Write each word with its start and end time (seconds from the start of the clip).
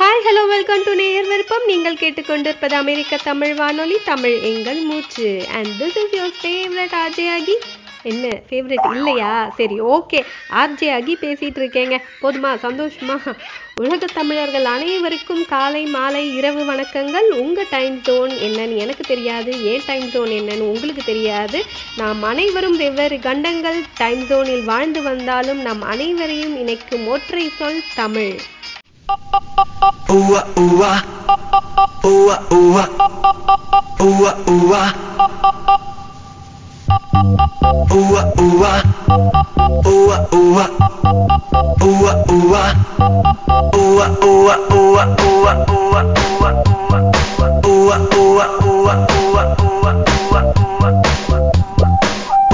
Hi 0.00 0.20
hello 0.24 0.42
welcome 0.48 0.82
to 0.84 0.94
நேயர் 0.94 1.26
விருப்பம் 1.26 1.64
நீங்கள் 1.66 1.94
கேட்டுக்கொண்டிருப்பது 1.94 2.72
அமெரிக்க 2.72 3.16
தமிழ் 3.16 3.54
வானொலி 3.54 3.96
தமிழ் 4.04 4.36
எங்கள் 4.40 4.80
மூச்சு. 4.80 5.46
And 5.52 5.70
this 5.78 5.96
is 6.02 6.12
your 6.16 6.36
favourite 6.42 6.94
RJ 7.00 7.24
ஆகி 7.30 7.56
என்ன 8.02 8.28
ஃபேவரட் 8.48 8.86
இல்லையா? 8.94 9.52
சரி 9.56 9.80
ஓகே 9.80 10.24
ஆர்ஜே 10.60 10.88
ஆகி 10.92 11.14
பேசிகிட்டு 11.20 11.60
இருக்கேங்க. 11.62 11.96
போதுமா 12.22 12.50
சந்தோஷமா? 12.66 13.16
உலக 13.74 14.06
தமிழர்கள் 14.14 14.64
அனைவருக்கும் 14.64 15.44
காலை 15.44 15.82
மாலை 15.86 16.36
இரவு 16.36 16.62
வணக்கங்கள். 16.72 17.28
உங்கள் 17.44 17.70
டைம் 17.70 17.96
ஜோன் 18.00 18.34
என்னன்னு 18.48 18.76
எனக்கு 18.76 19.06
தெரியாது 19.06 19.64
ஏன் 19.72 19.86
டைம் 19.86 20.06
ஜோன் 20.08 20.28
என்னன்னு 20.28 20.68
உங்களுக்கு 20.74 21.02
தெரியாது. 21.04 21.64
நாம் 21.96 22.22
அனைவரும் 22.22 22.76
வெவ்வேறு 22.76 23.18
கண்டங்கள் 23.18 23.80
டைம் 23.96 24.22
ஜோனில் 24.30 24.64
வாழ்ந்து 24.64 25.02
வந்தாலும் 25.02 25.62
நம் 25.62 25.82
அனைவரையும் 25.82 26.56
இணைக்கும் 26.58 27.06
ஒற்றை 27.06 27.50
சொல் 27.58 27.82
Tamil. 27.94 28.36
Ua 30.08 30.42
ua 30.56 30.92
Ua 32.04 32.36
ua 32.50 32.84
Ua 34.00 34.32
ua 34.46 34.82
Ua 37.90 38.22
ua 38.38 38.72
Ua 38.78 38.82
ua 39.88 39.88
Ua 39.88 40.18
ua 40.28 40.64
Ua 41.88 42.86
ua 43.78 44.16
ua 44.18 44.56
ua 44.58 45.04
ua 45.08 45.52
ua 45.58 46.02
Ua 47.68 47.96
ua 48.08 48.08
ua 48.08 48.46
ua 48.48 48.94
ua 48.98 49.08
ua 49.08 50.02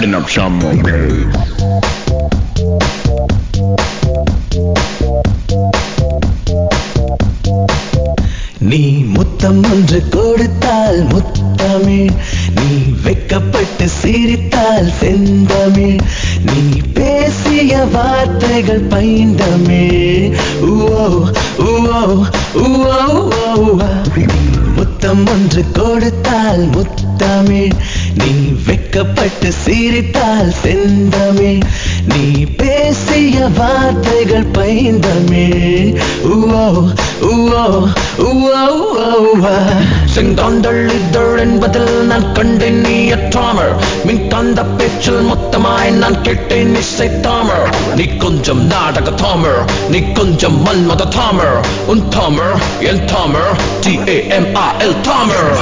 Adding 0.00 0.14
up 0.14 0.30
some 0.30 0.54
more 0.54 0.76
grooves. 0.78 1.36
நீ 8.62 8.80
முத்தம் 9.14 9.60
ஒன்று 9.70 9.98
கொடுத்தால் 10.14 11.00
முத்தமிழ் 11.04 12.10
நீ 12.58 12.68
வெக்கப்பட்டு 13.04 13.86
சிரித்தால் 13.98 14.90
செந்தமிழ் 15.00 15.98
நீ 16.48 16.62
பேசிய 16.98 17.82
வார்த்தைகள் 17.94 18.84
பைந்தமிழ் 18.92 20.28
ஓ 20.70 21.10
ஓ 21.64 21.72
ஓ 22.62 22.68
ஓ 23.64 23.80
நீ 24.80 24.86
முத்தம் 24.86 25.26
ஒன்று 25.26 25.64
கொடுத்தால் 25.72 26.68
முத்தமிழ். 26.70 27.70
நீ 28.14 28.52
வெக்கப்பட்டு 28.66 29.48
சிரித்தால் 29.48 30.52
செந்தமிழ். 30.62 31.58
நீ 32.08 32.44
பேசிய 32.56 33.48
வார்த்தைகள் 33.56 34.46
பைந்தமிழ். 34.52 36.00
உவோ 36.24 36.94
உவோ 37.20 37.92
ஊவோ 38.18 39.99
ஊவா. 40.10 40.16
செங்காந்தள் 40.16 40.90
இதழ் 40.90 41.38
என்பதில் 41.38 42.06
நான் 42.06 42.32
கண்டேன் 42.32 42.80
நீ 42.80 43.10
அற்றாமல். 43.10 43.74
மின்காந்த 44.04 44.64
பேச்சில் 44.78 45.22
மொத்தமாய் 45.30 45.90
நான் 45.92 46.22
கேட்டேன் 46.22 46.74
இசை 46.74 47.08
நீ 47.96 48.04
கொஞ்சம் 48.16 48.66
நாடக 48.66 49.10
தாமர் 49.10 49.60
நீ 49.88 50.12
கொஞ்சம் 50.12 50.66
மன்மத 50.66 51.08
தாமர் 51.08 51.58
உன் 51.86 52.08
தாமர் 52.08 52.56
என் 52.80 53.04
தாமர் 53.04 53.52
T 53.80 53.98
A 54.08 54.26
M 54.28 54.54
I 54.56 54.66
L 54.78 55.00
தாமர் 55.00 55.52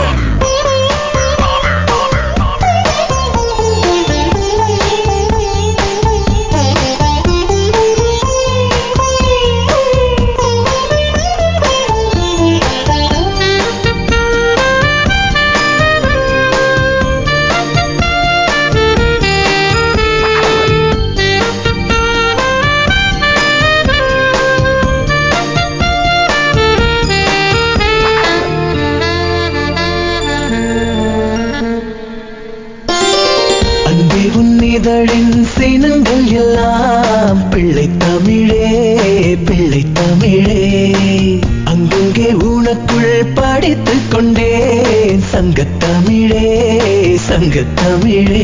சங்கத்தமிழே 47.98 48.42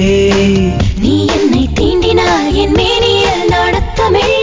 நீ 1.03 1.13
என்னை 1.35 1.63
தீண்டினால் 1.79 2.49
என் 2.63 2.73
மேனியில் 2.73 3.45
நாடத்தமிழ். 3.53 4.35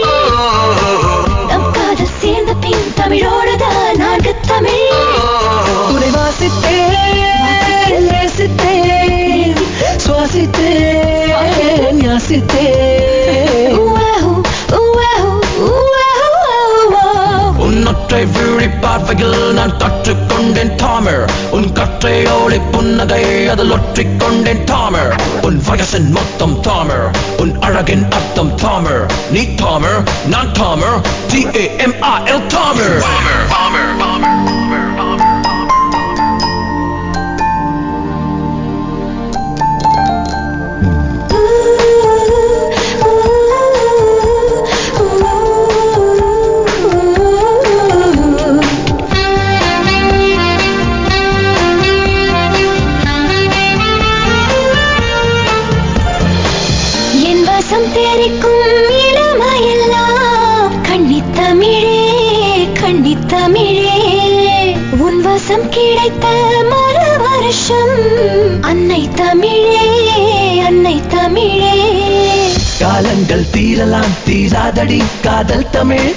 நம் 1.48 1.66
காதல் 1.72 2.14
சேர்ந்த 2.20 2.52
பின் 2.62 2.86
தமிழோடுதான் 2.96 3.96
நான்கு 3.96 4.32
தமிழ். 4.48 4.86
உன்னை 5.88 6.10
வாசித்தேன் 6.16 8.06
நேசித்தேன் 8.08 9.60
சுவாசித்தேன் 10.04 11.30
யாசித்தேன். 12.06 13.76
ஊவாஹூ, 13.82 14.32
ஊவாஹூ, 14.80 15.30
ஊவாஹூ. 15.68 16.30
உன் 17.66 17.80
ஒற்றை 17.86 18.22
விழி 18.34 18.68
பார்வையில் 18.82 19.38
நான் 19.52 19.76
கற்றுக்கொண்டேன் 19.82 20.74
தாமர் 20.76 21.24
உன் 21.50 21.68
கற்றை 21.72 22.16
ஓலை 22.26 22.30
புன்னகை 22.30 22.41
அதில் 23.92 24.00
ஒற்றிக் 24.02 24.20
கொண்டேன் 24.20 24.62
தாமர் 24.64 25.10
உன் 25.42 25.58
வயசின் 25.66 26.08
மொத்தம் 26.12 26.54
தாமர் 26.60 27.06
உன் 27.36 27.52
அழகின் 27.60 28.04
அர்த்தம் 28.10 28.52
தாமர் 28.56 29.04
நீ 29.30 29.42
தாமர் 29.54 30.00
நான் 30.26 30.52
தாமர் 30.52 30.98
T 31.30 31.40
A 31.54 31.64
M 31.78 31.96
I 32.02 32.14
L 32.26 32.46
தாமர் 32.48 32.96
என் 33.54 34.31
மாறாதடி 74.82 75.02
காதல் 75.22 75.70
தமிழ். 75.70 76.12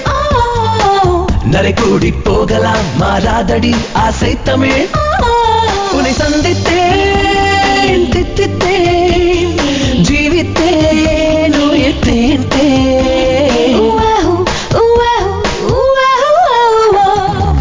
நரை 1.50 1.72
கூடி 1.74 2.10
போகலாம் 2.10 2.86
மாறாதடி 3.00 3.72
ஆசை 3.92 4.42
தமிழ். 4.42 4.86
உன்னை 5.92 6.12
சந்தித்தேன் 6.12 8.04
தித்தித்தேன் 8.14 9.54
ஜீவித்தேன் 10.08 11.56
உயிர்த்தேன் 11.66 12.46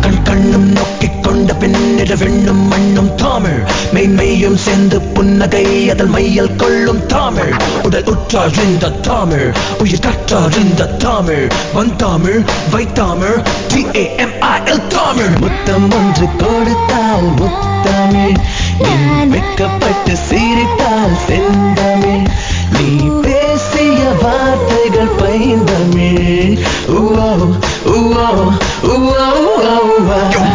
கண் 0.02 0.24
கண்ணும் 0.24 0.70
நோக்கிக் 0.72 1.24
கொண்ட 1.24 1.54
பின்னிட 1.54 2.18
வெண்ணும் 2.18 2.68
மண்ணும் 2.68 3.16
தாமிழ். 3.16 3.62
மெய்மெய்யும் 3.94 4.58
சேர்ந்து 4.58 5.02
புன்னகை 5.02 5.90
அதில் 5.90 6.14
மையல் 6.18 6.56
கொள்ளும் 6.56 7.06
தாமிழ். 7.06 7.75
உடல் 7.86 8.04
உற்றார் 8.06 8.64
இந்த 8.64 8.90
தாமிழ். 8.90 9.54
உயிர் 9.80 10.00
கற்றார் 10.00 10.58
இந்த 10.60 10.86
தாமிழ். 10.86 11.48
வந்தாமிழ் 11.76 12.46
வைத்தாமிழ் 12.72 13.44
டி 13.68 13.86
ஏ 13.96 14.16
எம் 14.18 14.88
தாமிழ். 14.88 15.38
முத்தம் 15.40 15.92
ஒன்று 15.92 16.28
கொடுத்தால் 16.38 17.34
முத்தமிழ். 17.36 18.36
நீ 18.80 19.36
வெக்கப்பட்டு 19.38 20.14
சிரித்தால் 20.14 21.18
செந்தமிழ். 21.28 22.28
நீ 22.72 23.10
பேசிய 23.22 24.04
வார்த்தைகள் 24.22 25.12
பைந்தமிழ். 25.18 26.58
ஊவோ 26.88 27.56
ஊவோ 27.86 28.52
ஊவோ 28.84 29.34
ஊவா 29.84 30.55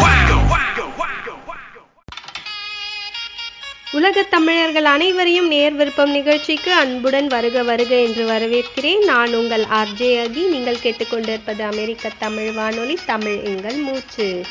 தமிழர்கள் 4.29 4.85
அனைவரையும் 4.85 5.47
நேர் 5.47 5.73
விருப்பம் 5.73 6.11
நிகழ்ச்சிக்கு 6.11 6.73
அன்புடன் 6.73 7.27
வருக 7.27 7.63
வருக 7.63 7.95
என்று 7.95 8.27
வரவேற்கிறேன். 8.29 9.05
நான் 9.05 9.33
உங்கள் 9.33 9.61
ஆர்ஜே 9.61 10.11
அகி. 10.23 10.49
நீங்கள் 10.49 10.83
கேட்டுக்கொண்டிருப்பது 10.83 11.59
அமெரிக்க 11.59 12.11
தமிழ் 12.17 12.51
வானொலி 12.51 12.97
தமிழ் 13.05 13.43
எங்கள் 13.43 13.75
மூச்சு. 13.75 14.41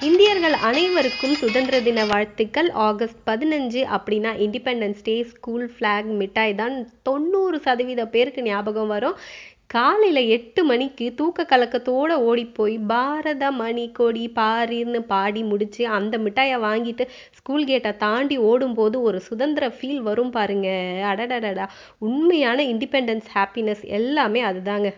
இந்தியர்கள் 0.00 0.52
அனைவருக்கும் 0.52 1.34
சுதந்திர 1.34 1.80
தின 1.80 2.04
வாழ்த்துக்கள். 2.04 2.70
ஆகஸ்ட் 2.70 3.22
பதினஞ்சு 3.26 3.82
அப்படின்னா 3.96 4.32
இண்டிபெண்டன்ஸ் 4.46 5.02
டே 5.02 5.22
ஸ்கூல் 5.22 5.70
ஃப்ளாக் 5.78 6.04
மிட்டாய் 6.04 6.54
தான். 6.54 6.88
தொண்ணூறு 7.02 7.58
சதவீத 7.58 8.06
பேருக்கு 8.06 8.42
ஞாபகம் 8.42 8.88
வரும். 8.88 9.14
காலையில் 9.66 10.28
எட்டு 10.28 10.64
மணிக்கு 10.64 11.14
தூக்க 11.14 11.46
கலக்கத்தோடு 11.48 12.12
ஓடி 12.12 12.44
போய் 12.44 12.78
பாரத 12.78 13.50
மணி 13.50 13.90
கொடி 13.92 14.32
பாரின்னு 14.36 15.00
பாடி 15.06 15.42
முடித்து 15.42 15.86
அந்த 15.86 16.18
மிட்டாயை 16.18 16.56
வாங்கிட்டு 16.58 17.08
ஸ்கூல் 17.48 17.64
கேட்டை 17.64 17.96
தாண்டி 17.96 18.36
ஓடும்போது 18.38 19.02
ஒரு 19.02 19.20
சுதந்திர 19.20 19.68
ஃபீல் 19.68 20.00
வரும் 20.02 20.30
பாருங்க. 20.30 20.68
அடடடடா. 21.04 21.68
உண்மையான 21.98 22.62
இண்டிபெண்டன்ஸ் 22.62 23.28
ஹாப்பினஸ் 23.34 23.84
எல்லாமே 23.84 24.42
அதுதாங்க. 24.42 24.88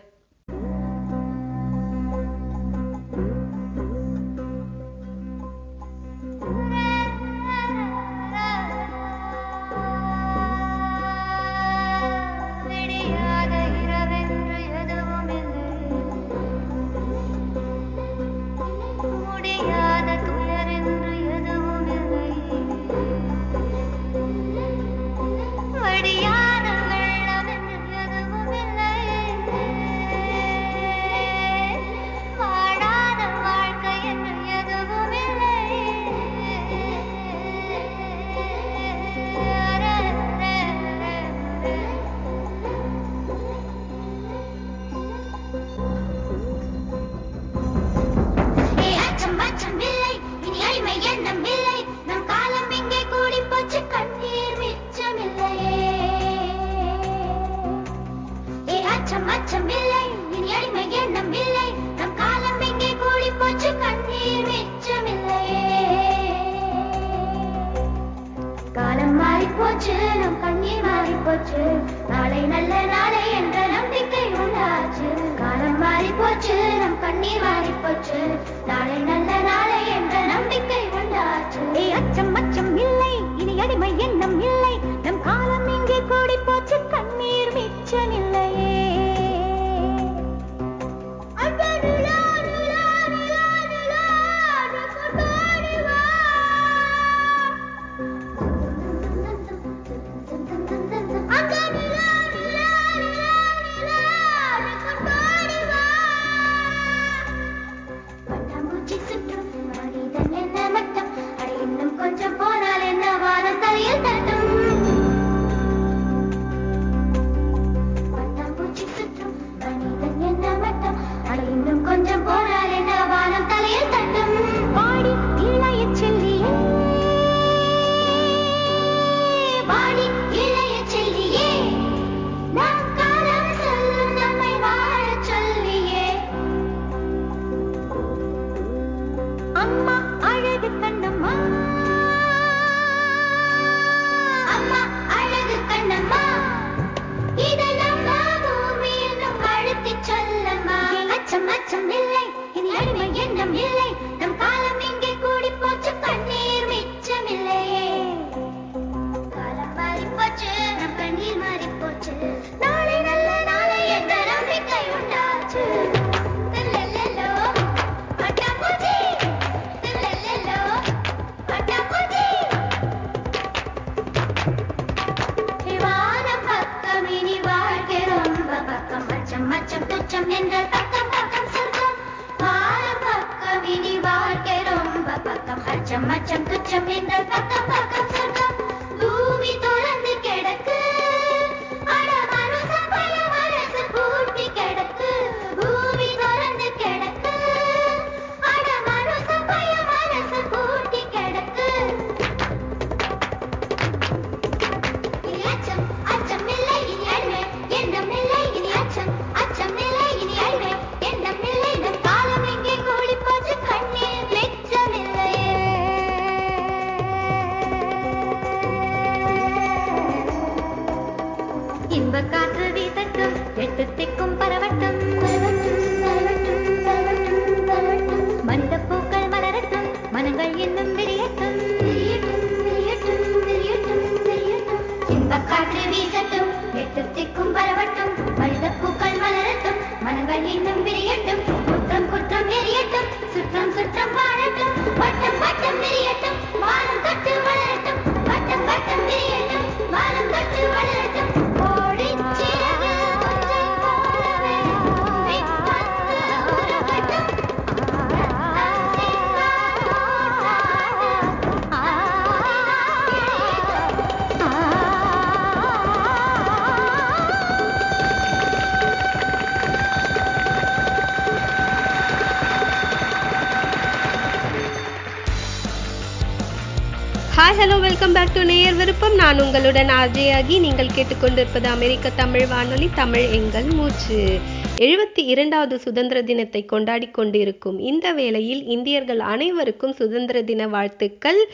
வெல்கம் 278.01 278.23
பேக் 278.23 278.35
டு 278.35 278.43
நேயர் 278.43 278.73
விருப்பம் 278.73 279.15
நான் 279.15 279.41
உங்களுடன் 279.41 279.87
ஆஜையாகி 279.87 280.59
நீங்கள் 280.59 280.87
கேட்டுக்கொண்டிருப்பது 280.87 281.65
அமெரிக்க 281.65 282.09
தமிழ் 282.09 282.47
வானொலி 282.47 282.89
தமிழ் 282.95 283.25
எங்கள் 283.31 283.63
மூச்சு. 283.63 284.39
எழுபத்தி 284.77 285.21
இரண்டாவது 285.33 285.79
சுதந்திர 285.79 286.21
தினத்தை 286.21 286.65
கொண்டாடி 286.65 287.07
கொண்டிருக்கும் 287.07 287.79
இந்த 287.79 288.11
வேளையில் 288.11 288.63
இந்தியர்கள் 288.65 289.19
அனைவருக்கும் 289.19 289.93
சுதந்திர 289.93 290.41
தின 290.41 290.67
வாழ்த்துக்கள். 290.67 291.51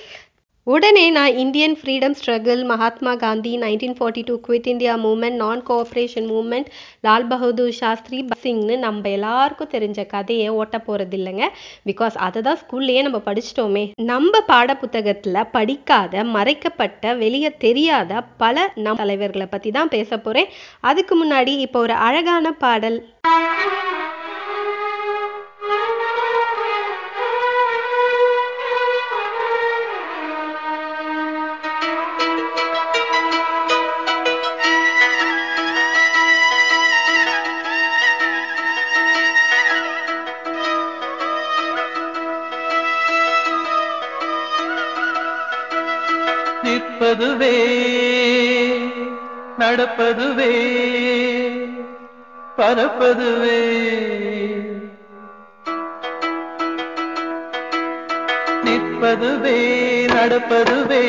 உடனே 0.68 1.04
நான் 1.10 1.38
Indian 1.42 1.76
freedom 1.80 2.16
struggle 2.20 2.62
Mahatma 2.72 3.12
Gandhi 3.22 3.52
nineteen 3.62 3.96
forty 3.98 4.22
two 4.30 4.34
quit 4.48 4.68
India 4.72 4.94
movement 5.04 5.38
non 5.42 5.62
cooperation 5.70 6.28
movement 6.32 6.70
Lal 7.06 7.28
Bahadur 7.28 7.78
Shastri 7.80 8.18
சிங்னு 8.44 8.76
நம்ம 8.78 9.10
எல்லாருக்கும் 9.10 9.72
தெரிஞ்ச 9.76 10.06
கதையை 10.16 10.50
ஓட்ட 10.60 10.78
போகிறது 10.80 11.18
இல்லைங்க. 11.20 11.46
பிகாஸ் 11.90 12.18
அதை 12.28 12.42
தான் 12.42 12.60
ஸ்கூல்லையே 12.64 13.04
நம்ம 13.08 13.22
படிச்சிட்டோமே. 13.30 13.86
நம்ம 14.12 14.42
பாட 14.52 14.76
புத்தகத்தில் 14.84 15.42
படிக்காத 15.58 16.24
மறைக்கப்பட்ட 16.36 17.16
வெளியே 17.24 17.52
தெரியாத 17.66 18.22
பல 18.44 18.68
நம் 18.86 19.02
தலைவர்களை 19.04 19.48
பற்றி 19.56 19.72
தான் 19.72 19.94
பேச 19.96 20.10
போகிறேன் 20.18 20.52
அதுக்கு 20.92 21.16
முன்னாடி 21.24 21.56
இப்போ 21.68 21.80
ஒரு 21.88 21.98
அழகான 22.08 22.52
பாடல். 22.66 23.00
நிற்பதுவே 46.68 47.56
நடப்பதுவே 49.60 50.54
பரப்பதுவே. 52.58 53.60
நிற்பதுவே 58.64 59.60
நடப்பதுவே 60.08 61.06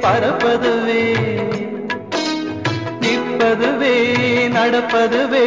பரப்பதுவே. 0.00 1.04
நிற்பதுவே 3.00 3.96
நடப்பதுவே 4.48 5.46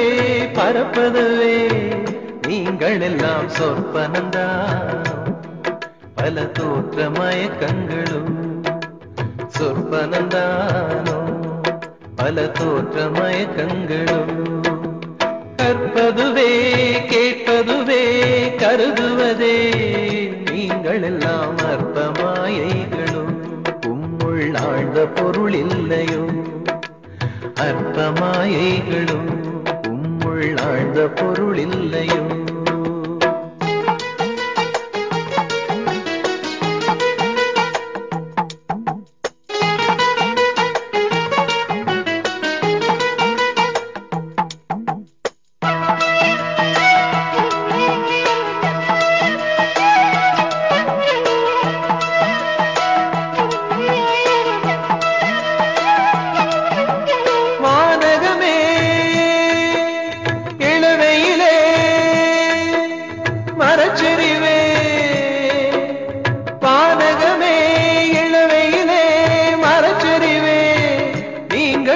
பரப்பதுவே. 0.53 1.55
நீங்கள் 2.47 3.01
எல்லாம் 3.01 3.47
சொற்பனந்தான் 3.47 5.01
பல 6.15 6.45
தோற்ற 6.45 7.09
மயக்கங்களும் 7.09 8.52
பலந்தானோ 9.93 11.17
பல 12.15 12.47
தோற்ற 12.47 13.05
மயக்கங்களும் 13.05 14.31
கற்பதுவே 15.57 16.51
கேட்பதுவே 17.11 18.03
கருதுவதே. 18.55 19.55
நீங்கள் 20.51 21.01
எல்லாம் 21.01 21.57
அற்ப 21.57 22.01
மாயைகளும் 22.23 23.35
உம்முள் 23.87 24.55
ஆழ்ந்த 24.55 25.07
பொருள் 25.07 25.53
இல்லையோ? 25.53 26.23
அற்ப 27.55 28.09
மாயைகளும் 28.21 29.31
உம்முள் 29.87 30.59
ஆழ்ந்த 30.59 31.07
பொருள் 31.07 31.57
இல்லையோ? 31.57 32.42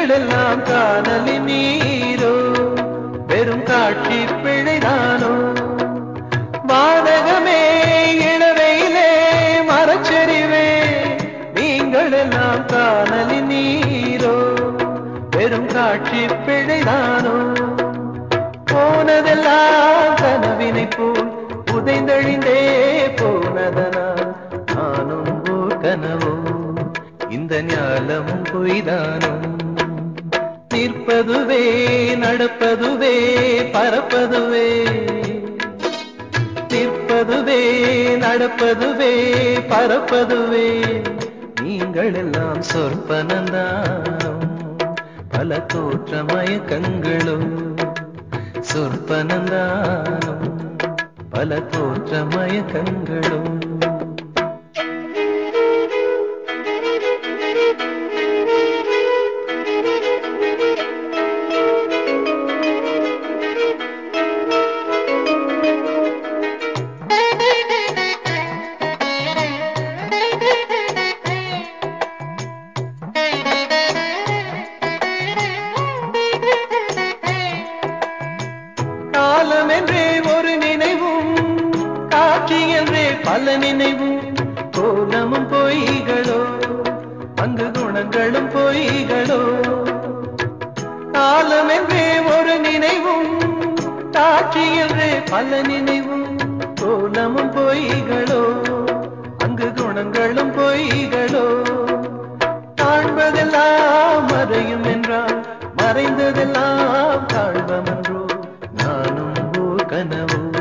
நீங்கள் 0.10 0.28
காணலி 0.68 1.34
நீரோ? 1.46 2.34
பெரும் 3.30 3.64
காட்சி 3.64 4.20
பிழைதானோ 4.44 5.32
வானகமே 6.70 7.58
இளவையிலே 8.28 9.10
மரச்செறிவே 9.70 10.64
நீங்கள் 11.58 12.14
எல்லாம் 12.14 12.64
காணலி 12.66 13.40
நீரோ? 13.50 14.34
பெரும் 15.36 15.70
காட்சி 15.76 16.22
பிழைதானோ 16.46 17.36
போனதெல்லாம் 18.72 20.16
கனவினை 20.24 20.88
போல் 20.96 21.30
புதைந்தழிந்தே 21.66 22.60
போனதனால் 23.20 24.26
நானும் 24.72 25.30
ஓர் 25.52 25.78
கனவோ 25.84 26.34
இந்த 27.30 27.62
ஞாலம் 27.70 28.34
பொய்தானோ 28.50 29.34
தீர்ப்பதுவே 30.78 31.62
நடப்பதுவே 32.16 33.16
பறப்பதுவே 33.74 34.68
தீர்ப்பதுவே 36.68 37.62
நடப்பதுவே 38.18 39.12
பறப்பதுவே 39.70 40.68
நீங்கள் 41.62 42.14
எல்லாம் 42.14 42.62
சொற்பனந்தாம். 42.74 44.46
பல 45.30 45.60
தோற்ற 45.60 46.24
மயக்கங்களும் 46.24 47.76
சொற்பனந்தானோ 48.74 50.36
பல 51.30 51.60
தோற்ற 51.60 52.24
மயக்கங்களும் 52.24 53.57
காட்சி 94.38 94.64
என்றே 94.78 95.08
பல 95.30 95.62
நினைவும் 95.62 96.26
கோலமும் 96.82 97.50
பொய்களோ 97.56 98.42
அங்கு 99.38 99.68
குணங்களும் 99.74 100.52
பொய்களோ. 100.52 101.44
காண்பதெல்லாம் 102.82 104.28
மறையும் 104.28 104.84
என்றால் 104.84 105.34
மறைந்ததெல்லாம் 105.78 107.26
காண்பமன்றோ 107.34 108.22
நானும் 108.74 109.34
ஓர் 109.64 109.86
கனவும் 109.86 110.54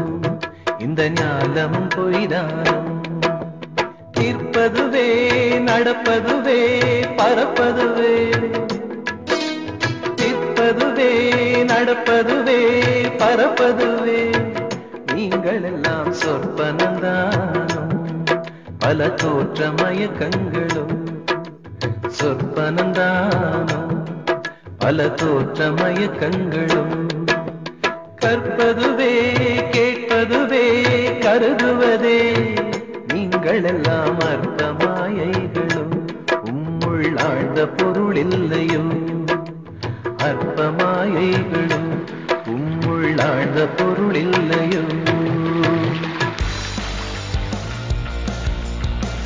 இந்த 0.78 1.10
ஞாலமும் 1.10 1.90
பொய்தானும் 1.96 2.88
நிற்பதுவே 4.18 5.08
நடப்பதுவே 5.68 6.60
பறப்பதுவே 7.16 8.14
நிற்பதுவே 10.66 11.10
நடப்பதுவே 11.64 12.60
பறப்பதுவே 13.18 14.22
நீங்கள் 15.14 15.62
எல்லாம் 15.62 16.12
சொற்பனந்தானும் 16.12 17.92
பல 18.78 19.08
தோற்ற 19.10 19.68
மயக்கங்களும் 19.68 20.96
சொற்பனந்தானோ 22.20 23.78
பல 24.78 25.08
தோற்ற 25.10 25.68
மயக்கங்களும் 25.70 26.96
கற்பதுவே 28.22 29.14
கேட்பதுவே 29.70 30.66
கருதுவதே. 31.20 32.18
நீங்கள் 33.14 33.64
எல்லாம் 33.64 34.18
அர்த்தமாயைகளும். 34.18 35.94
உம்முள் 36.44 37.18
ஆழ்ந்த 37.18 37.66
பொருள் 37.66 38.16
இல்லையோ 38.16 38.80
மாயைகளும் 41.06 41.90
உம்முள்ளாழ்ந்த 42.52 43.60
பொருள் 43.76 44.14
இல்லையோ 44.14 44.80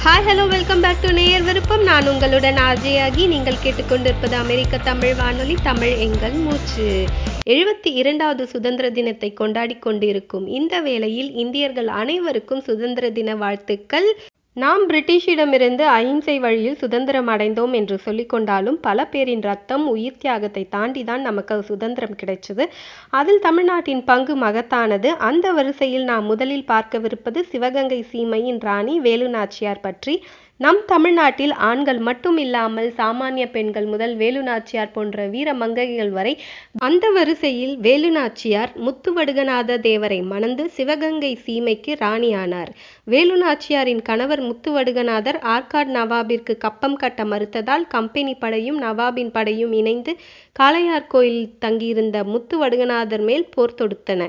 hi 0.04 0.26
hello 0.26 0.48
welcome 0.48 0.80
back 0.80 1.00
to 1.00 1.10
நேயர் 1.12 1.42
விருப்பம் 1.42 1.82
நான் 1.82 2.08
உங்களுடன் 2.08 2.54
ஆஜயாகி 2.54 3.24
நீங்கள் 3.28 3.62
கேட்டுக்கொண்டிருப்பது 3.64 4.32
அமெரிக்க 4.32 4.78
தமிழ் 4.78 5.14
வானொலி 5.14 5.56
தமிழ் 5.62 5.94
எங்கள் 5.96 6.32
மூச்சு. 6.32 7.04
எழுபத்தி 7.46 7.90
இரண்டாவது 7.94 8.46
சுதந்திர 8.46 8.90
தினத்தை 8.90 9.32
கொண்டாடி 9.32 9.76
கொண்டிருக்கும் 9.78 10.46
இந்த 10.46 10.80
வேளையில் 10.80 11.32
இந்தியர்கள் 11.34 11.86
அனைவருக்கும் 11.86 12.60
சுதந்திர 12.60 13.10
தின 13.10 13.36
வாழ்த்துக்கள். 13.36 14.08
நாம் 14.56 14.82
பிரிட்டிஷிடமிருந்து 14.88 15.84
அஹிம்சை 15.88 16.34
வழியில் 16.38 16.76
சுதந்திரம் 16.76 17.28
அடைந்தோம் 17.28 17.72
என்று 17.72 17.96
சொல்லிக்கொண்டாலும் 18.04 18.78
பல 18.80 19.06
பேரின் 19.06 19.40
ரத்தம் 19.40 19.84
உயிர் 19.88 20.18
தியாகத்தை 20.18 20.68
தாண்டி 20.68 21.04
தான் 21.04 21.20
நமக்கு 21.20 21.62
சுதந்திரம் 21.62 22.16
கிடைச்சது. 22.22 22.64
அதில் 23.10 23.38
தமிழ்நாட்டின் 23.38 24.02
பங்கு 24.04 24.36
மகத்தானது. 24.36 25.06
அந்த 25.06 25.52
வரிசையில் 25.52 26.04
நாம் 26.04 26.24
முதலில் 26.24 26.66
பார்க்கவிருப்பது 26.66 27.42
சிவகங்கை 27.42 28.00
சீமையின் 28.12 28.60
ராணி 28.60 29.00
வேலு 29.00 29.28
நாச்சியார் 29.28 29.80
பற்றி. 29.80 30.16
நம் 30.60 30.80
தமிழ்நாட்டில் 30.86 31.52
ஆண்கள் 31.68 31.98
மட்டும் 31.98 32.36
இல்லாமல் 32.36 32.88
சாமானிய 32.96 33.44
பெண்கள் 33.50 33.86
முதல் 33.86 34.14
வேலுநாச்சியார் 34.16 34.92
போன்ற 34.92 35.26
வீர 35.26 35.54
மங்கைகள் 35.54 36.10
வரை 36.10 36.34
அந்த 36.78 37.04
வரிசையில் 37.10 37.72
வேலுநாச்சியார் 37.78 38.72
முத்துவடுகநாத 38.86 39.78
தேவரை 39.86 40.20
மணந்து 40.24 40.66
சிவகங்கை 40.70 41.32
சீமைக்கு 41.46 41.94
ராணியானார். 42.02 42.72
வேலுநாச்சியாரின் 43.06 44.02
கணவர் 44.02 44.42
முத்துவடுகநாதர் 44.42 45.40
ஆற்காடு 45.54 45.92
நவாபிற்கு 45.98 46.56
கப்பம் 46.58 46.96
கட்ட 46.96 47.24
மறுத்ததால் 47.24 47.88
கம்பெனி 47.88 48.34
படையும் 48.34 48.80
நவாபின் 48.82 49.32
படையும் 49.32 49.72
இணைந்து 49.72 50.14
காளையார்கோயில் 50.60 51.42
தங்கியிருந்த 51.58 52.18
முத்துவடுகநாதர் 52.32 53.22
மேல் 53.22 53.50
போர் 53.56 53.78
தொடுத்தன. 53.80 54.28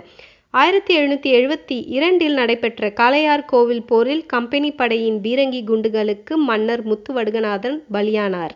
ஆயிரத்தி 0.53 1.00
எழுநூத்தி 1.00 1.29
எழுபத்தி 1.34 1.84
இரண்டில் 1.88 2.34
நடைபெற்ற 2.34 2.89
காளையார் 2.89 3.43
கோவில் 3.46 3.84
போரில் 3.84 4.25
கம்பெனி 4.25 4.72
படையின் 4.72 5.20
பீரங்கி 5.22 5.62
குண்டுகளுக்கு 5.63 6.36
மன்னர் 6.38 6.84
முத்துவடுகநாதன் 6.88 7.77
பலியானார். 7.93 8.55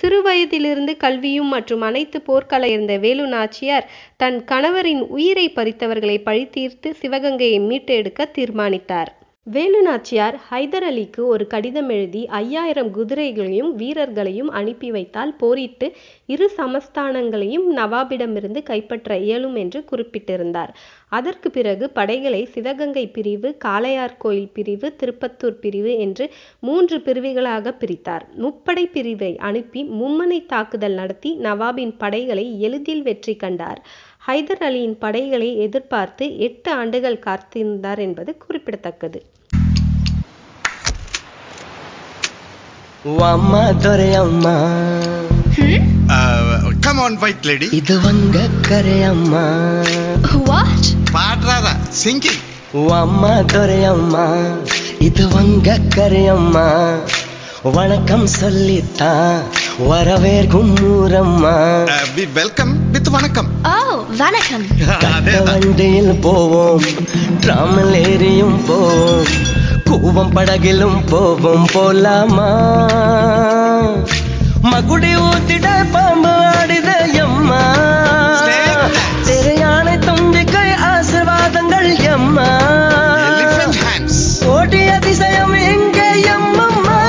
சிறுவயதிலிருந்து 0.00 0.96
கல்வியும் 0.96 1.46
மற்றும் 1.46 1.80
அனைத்து 1.80 2.20
போர்க்கலை 2.26 2.64
இருந்த 2.64 2.96
வேலு 2.96 3.26
நாச்சியார் 3.26 3.86
தன் 4.16 4.44
கணவரின் 4.44 5.04
உயிரை 5.08 5.52
பறித்தவர்களை 5.56 6.18
பழித்தீர்த்து 6.24 6.90
சிவகங்கையை 7.02 7.60
மீட்டெடுக்க 7.68 8.30
தீர்மானித்தார். 8.32 9.12
வேலு 9.46 9.80
நாச்சியார் 9.82 10.36
ஹைதர் 10.48 10.84
அலிக்கு 10.88 11.20
ஒரு 11.24 11.44
கடிதம் 11.46 11.88
எழுதி 11.88 12.22
ஐயாயிரம் 12.38 12.88
குதிரைகளையும் 12.94 13.68
வீரர்களையும் 13.74 14.48
அனுப்பி 14.50 14.88
வைத்தால் 14.90 15.34
போரிட்டு 15.34 15.86
இரு 16.26 16.46
சமஸ்தானங்களையும் 16.56 17.66
நவாபிடமிருந்து 17.76 18.62
கைப்பற்ற 18.62 19.18
இயலும் 19.18 19.54
என்று 19.54 19.84
குறிப்பிட்டிருந்தார். 19.84 20.72
அதற்கு 21.08 21.50
பிறகு 21.50 21.90
படைகளை 21.90 22.42
சிவகங்கை 22.54 23.04
பிரிவு 23.08 23.50
காளையார் 23.64 24.16
கோயில் 24.18 24.50
பிரிவு 24.52 24.90
திருப்பத்தூர் 25.02 25.60
பிரிவு 25.60 25.92
என்று 25.98 26.26
மூன்று 26.60 26.98
பிரிவுகளாக 27.00 27.74
பிரித்தார். 27.84 28.26
முப்படை 28.40 28.84
பிரிவை 28.90 29.32
அனுப்பி 29.50 29.82
மும்மனை 30.00 30.40
தாக்குதல் 30.46 30.98
நடத்தி 31.02 31.32
நவாபின் 31.38 31.94
படைகளை 31.98 32.46
எளிதில் 32.60 33.02
வெற்றி 33.02 33.36
கண்டார். 33.36 33.82
ஹைதர் 34.26 34.62
அலியின் 34.68 34.98
படைகளை 34.98 35.52
எதிர்பார்த்து 35.58 36.24
எட்டு 36.38 36.70
ஆண்டுகள் 36.72 37.22
காத்திருந்தார் 37.26 37.98
என்பது 37.98 38.30
குறிப்பிடத்தக்கது. 38.36 39.18
அம்மா. 43.04 43.60
துரையம்மா 43.82 44.54
கம் 46.80 46.98
ஆன் 46.98 47.18
வைட் 47.18 47.44
லேடி 47.44 47.68
இது 47.70 48.00
வங்க 48.00 48.38
கரையம்மா 48.68 49.44
What? 50.46 50.84
பாடுறாரா 51.12 51.72
சிங்கிங் 52.02 52.40
அம்மா. 52.90 53.28
துரையம்மா 53.52 54.24
இது 54.98 55.28
வங்க 55.28 55.78
கரையம்மா 55.96 56.66
வணக்கம் 57.62 58.26
சொல்லித்தான் 58.26 59.42
வரவேற்கும் 59.90 60.74
ஊரம்மா. 60.90 61.54
பி 62.14 62.26
வெல்கம் 62.26 62.90
வித் 62.90 63.08
வணக்கம். 63.08 63.48
Oh, 63.64 64.04
வண்டியில் 65.44 66.18
போவோம் 66.20 66.84
டிராமல் 67.40 67.92
ஏறியும் 67.92 68.64
போவோம். 68.66 69.26
கூவம் 70.02 70.32
படகிலும் 70.34 70.98
போவோம் 71.10 71.66
போலாமா? 71.74 72.48
மகுடி 74.72 75.10
ஊத்திட 75.26 75.66
பாம்பு 75.92 76.32
ஆடித 76.52 76.90
எம்மா. 77.22 77.60
திரையானை 79.26 79.94
தும்பிக்கை 79.98 80.68
ஆசிர்வாதங்கள் 80.90 81.90
எம்மா. 82.14 82.48
கோடி 84.44 84.82
அதிசயம் 84.96 85.54
எங்கே 85.72 86.08
எம்மம்மா. 86.34 87.00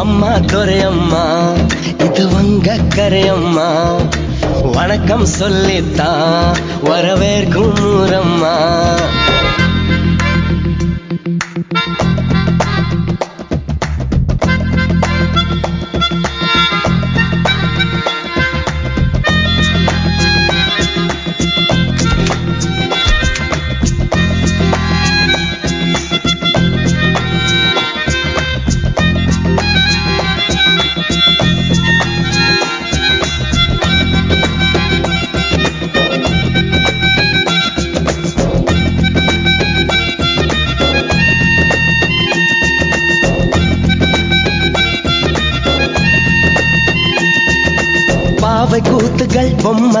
அம்மா 0.00 0.32
துரையம்மா 0.52 1.24
இது 2.06 2.24
வங்க 2.28 2.76
கரையம்மா 2.96 3.70
வணக்கம் 4.76 5.26
சொல்லித்தான் 5.38 6.56
வரவேற்கும் 6.82 7.74
ஊரம்மா. 7.90 8.54
thank 11.70 12.02
you. 12.02 12.07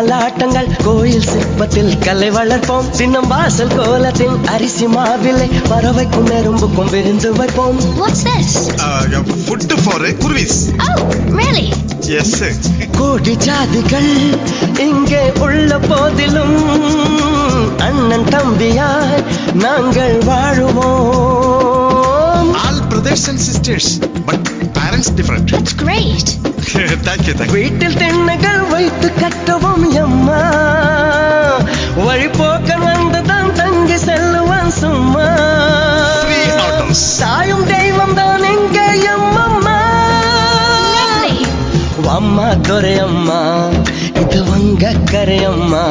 பொம்மலாட்டங்கள் 0.00 0.84
கோயில் 0.84 1.22
சிற்பத்தில் 1.22 1.98
கலை 1.98 2.30
வளர்ப்போம் 2.30 2.90
சின்னம் 2.90 3.26
வாசல் 3.26 3.68
கோலத்தின் 3.68 4.46
அரிசி 4.46 4.86
மாவிலை 4.86 5.48
பறவைக்கும் 5.68 6.28
நெரும்புக்கும் 6.28 6.90
விருந்து 6.90 7.32
வைப்போம்? 7.32 7.76
ஃபுட் 9.46 9.72
ஃபார் 9.82 10.18
குருவிஸ் 10.18 10.70
Oh, 10.86 11.34
really? 11.34 11.72
கோடி 12.98 13.36
ஜாதிகள் 13.46 14.10
இங்கே 14.80 15.32
உள்ள 15.40 15.78
போதிலும் 15.88 16.58
அண்ணன் 17.78 18.28
தம்பியாய் 18.28 19.22
நாங்கள் 19.56 20.28
வாழுவோம் 20.28 22.52
all 22.62 22.88
brothers 22.88 23.30
and 23.30 23.48
sisters 23.48 24.00
but 24.26 24.46
parents 24.72 25.10
different 25.16 25.50
That's 25.50 25.64
great. 25.64 25.67
Thank you 27.08 27.32
thank you 27.32 27.54
வீட்டில் 27.54 27.96
திண்ணைகள் 27.96 28.62
வைத்து 28.70 29.08
கட்டவும் 29.20 29.86
எம்மா 30.02 30.40
வழிபோக்கன் 31.98 32.84
வந்துதான் 32.86 33.52
தங்கி 33.54 33.96
செல்லுவான் 34.06 34.72
சும்மா. 34.80 35.28
தாயும் 37.20 37.64
தெய்வம் 37.66 38.14
தான் 38.14 38.44
எங்கே 38.44 38.84
எம்மம்மா. 39.12 39.78
அம்மா. 42.16 42.46
துரையம்மா 42.68 43.40
இது 44.22 44.44
வங்க 44.44 44.92
கரையம்மா 45.12 45.84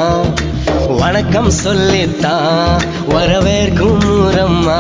வணக்கம் 0.99 1.51
சொல்லித்தான் 1.57 2.83
வரவேற்கும் 3.07 4.03
ஊரம்மா. 4.15 4.79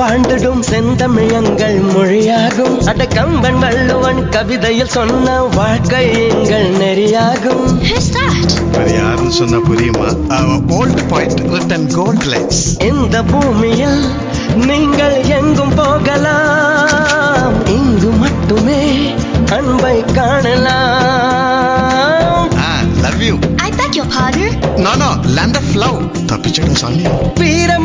வாழ்ந்திடும் 0.00 0.62
செந்தமிழங்கள் 0.70 1.78
மொழியாகும். 1.94 2.76
அட 2.86 3.06
கம்பன் 3.06 3.58
வள்ளுவன் 3.58 4.28
கவிதையில் 4.28 4.92
சொன்ன 4.96 5.42
வாழ்க்கை 5.42 6.04
எங்கள் 6.28 6.68
நெறியாகும். 6.70 7.66
Who's 7.88 8.08
that? 8.16 8.50
அது 8.78 8.92
யாருன்னு 8.94 9.30
சொன்னா 9.30 9.56
புரியுமா? 9.56 10.08
Old 10.70 11.08
point 11.08 11.40
return 11.40 11.86
gold 11.94 12.22
lines 12.22 12.62
இந்த 12.82 13.22
பூமியில் 13.22 14.00
நீங்கள் 14.54 15.22
எங்கும் 15.24 15.74
போகலாம். 15.74 17.66
இங்கு 17.66 18.08
மட்டுமே 18.08 19.14
அன்பை 19.50 20.04
காணலாம். 20.14 21.00
Love 23.00 23.22
you 23.22 23.34
I 23.56 23.70
beg 23.70 23.92
your 23.92 24.06
pardon? 24.16 24.52
No 24.76 24.94
no 24.96 25.10
land 25.26 25.56
of 25.56 25.72
love 25.74 26.00
தப்பிச்சிடும் 26.26 26.78
சாமி. 26.82 27.04
வீர 27.34 27.78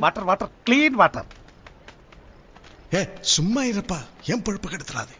வாட்டர் 0.00 0.24
வாட்டர் 0.24 0.50
க்ளீன் 0.68 0.98
வாட்டர் 1.00 1.28
ஏ 2.94 3.00
சும்மா 3.20 3.62
இருப்பா. 3.62 3.98
என் 4.24 4.42
பொழுப்பு 4.42 4.68
கெடுத்துறாது? 4.68 5.14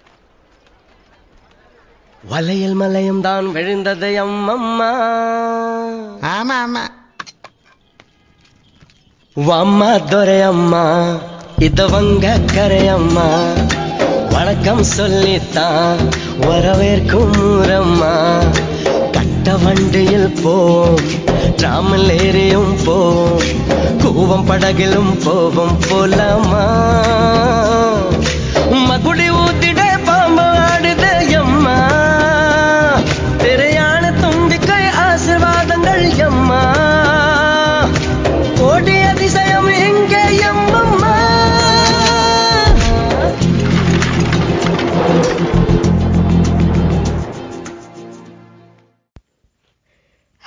வலையில் 2.24 2.74
மலையும் 2.74 3.20
தான் 3.20 3.52
விழுந்தது 3.52 4.08
அம்மம்மா. 4.24 4.90
ஆமா 6.36 6.56
ஆமா. 6.64 6.84
வம்மா 9.34 9.90
துரையம்மா 10.12 10.84
இதவங்க 11.58 12.26
கரையம்மா 12.54 13.28
வணக்கம் 14.30 14.82
சொல்லித்தான். 14.82 16.02
வரவேற்கும் 16.40 17.32
ஊரம்மா. 17.50 18.12
கட்ட 19.42 19.56
வண்டியில் 19.56 20.32
போவோம் 20.42 21.04
டிராமில் 21.56 22.10
ஏறியும் 22.16 22.72
போவோம் 22.84 23.46
கூவம் 24.02 24.44
படகிலும் 24.46 25.12
போவோம் 25.24 25.78
போலாமா? 25.88 26.64
மகுடி 28.88 29.09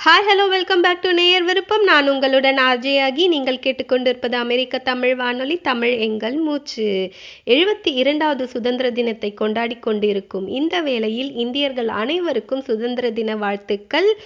hi 0.06 0.26
hello 0.28 0.48
welcome 0.48 0.80
back 0.80 1.00
to 1.00 1.12
நேயர் 1.12 1.42
விருப்பம் 1.42 1.82
நான் 1.82 2.08
உங்களுடன் 2.08 2.56
ஆர்ஜே 2.56 3.02
ஆகி 3.02 3.28
நீங்கள் 3.28 3.58
கேட்டுக்கொண்டிருப்பது 3.58 4.32
அமெரிக்க 4.32 4.78
தமிழ் 4.78 5.14
வானொலி 5.14 5.56
தமிழ் 5.60 5.94
எங்கள் 5.98 6.36
மூச்சு. 6.36 7.10
எழுபத்தி 7.46 7.90
இரண்டாவது 7.92 8.46
சுதந்திர 8.48 8.90
தினத்தை 8.90 9.34
கொண்டாடி 9.34 9.76
கொண்டிருக்கும் 9.76 10.48
இந்த 10.48 10.80
வேளையில் 10.80 11.32
இந்தியர்கள் 11.34 11.88
அனைவருக்கும் 11.88 12.60
சுதந்திர 12.60 13.10
தின 13.10 13.36
வாழ்த்துக்கள். 13.36 14.18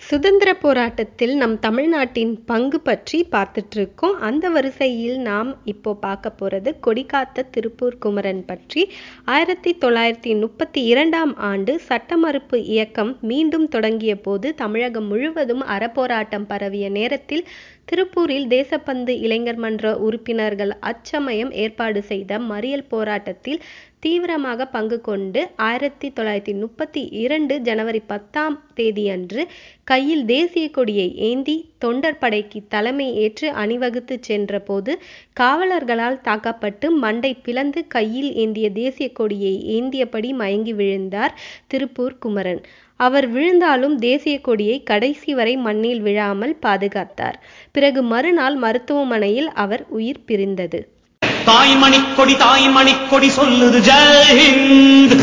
சுதந்திர 0.00 0.50
போராட்டத்தில் 0.54 1.32
நம் 1.36 1.54
தமிழ்நாட்டின் 1.58 2.32
பங்கு 2.44 2.80
பற்றி 2.80 3.18
பார்த்துட்டு 3.30 3.76
இருக்கோம் 3.76 4.16
அந்த 4.18 4.48
வரிசையில் 4.48 5.16
நாம் 5.18 5.50
இப்போ 5.64 5.94
பார்க்க 5.94 6.30
போறது 6.30 6.70
கொடிகாத்த 6.86 7.44
திருப்பூர் 7.50 7.96
குமரன் 7.98 8.44
பற்றி. 8.44 8.82
ஆயிரத்தி 9.24 9.70
தொள்ளாயிரத்தி 9.78 10.34
முப்பத்தி 10.38 10.82
இரண்டாம் 10.84 11.32
ஆண்டு 11.36 11.74
சட்ட 11.78 12.16
மறுப்பு 12.16 12.60
இயக்கம் 12.64 13.16
மீண்டும் 13.22 13.68
தொடங்கிய 13.68 14.20
போது 14.20 14.54
தமிழகம் 14.54 15.06
முழுவதும் 15.06 15.64
அறப்போராட்டம் 15.68 16.46
பரவிய 16.46 16.88
நேரத்தில் 16.88 17.44
திருப்பூரில் 17.84 18.46
தேசப்பந்து 18.48 19.12
இளைஞர் 19.20 19.56
மன்ற 19.56 19.96
உறுப்பினர்கள் 19.98 20.72
அச்சமயம் 20.80 21.52
ஏற்பாடு 21.56 22.02
செய்த 22.02 22.38
மறியல் 22.48 22.88
போராட்டத்தில் 22.88 23.60
தீவிரமாக 24.06 24.66
பங்கு 24.66 25.00
கொண்டு 25.00 25.40
ஆயிரத்தி 25.66 26.08
தொள்ளாயிரத்தி 26.16 26.54
முப்பத்தி 26.54 27.00
இரண்டு 27.20 27.54
ஜனவரி 27.60 28.00
பத்தாம் 28.06 28.56
தேதியன்று 28.74 29.42
கையில் 29.84 30.24
தேசிய 30.24 30.66
கொடியை 30.70 31.06
ஏந்தி 31.28 31.56
தொண்டர் 31.78 32.18
படைக்கு 32.18 32.60
தலைமை 32.68 33.08
ஏற்று 33.14 33.48
அணிவகுத்து 33.52 34.16
சென்றபோது 34.20 34.92
காவலர்களால் 35.40 36.20
தாக்கப்பட்டு 36.20 36.88
மண்டை 36.90 37.32
பிளந்து 37.42 37.82
கையில் 37.86 38.30
ஏந்திய 38.34 38.70
தேசிய 38.72 39.08
கொடியை 39.12 39.54
ஏந்தியபடி 39.76 40.32
மயங்கி 40.34 40.74
விழுந்தார் 40.74 41.34
திருப்பூர் 41.66 42.18
குமரன். 42.18 42.62
அவர் 43.00 43.28
விழுந்தாலும் 43.28 43.96
தேசிய 43.98 44.36
கொடியை 44.40 44.76
கடைசி 44.82 45.32
வரை 45.34 45.56
மண்ணில் 45.56 46.00
விழாமல் 46.00 46.54
பாதுகாத்தார். 46.62 47.38
பிறகு 47.72 48.02
மறுநாள் 48.02 48.56
மருத்துவமனையில் 48.56 49.50
அவர் 49.64 49.84
உயிர் 49.88 50.26
பிரிந்தது. 50.26 50.80
தாய்மணி 51.46 51.98
கொடி 52.16 52.34
தாய்மணி 52.36 52.94
கொடி 53.10 53.28
சொல்லுது 53.28 53.78
ஜெயஹிந்த் 53.88 55.14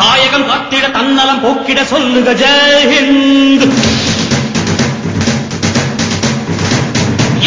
தாயகம் 0.00 0.46
காத்திட 0.50 0.90
தன்னலம் 0.90 1.40
போக்கிட 1.40 1.84
சொல்லுக 1.84 2.34
ஜெயஹிந்த் 2.42 3.66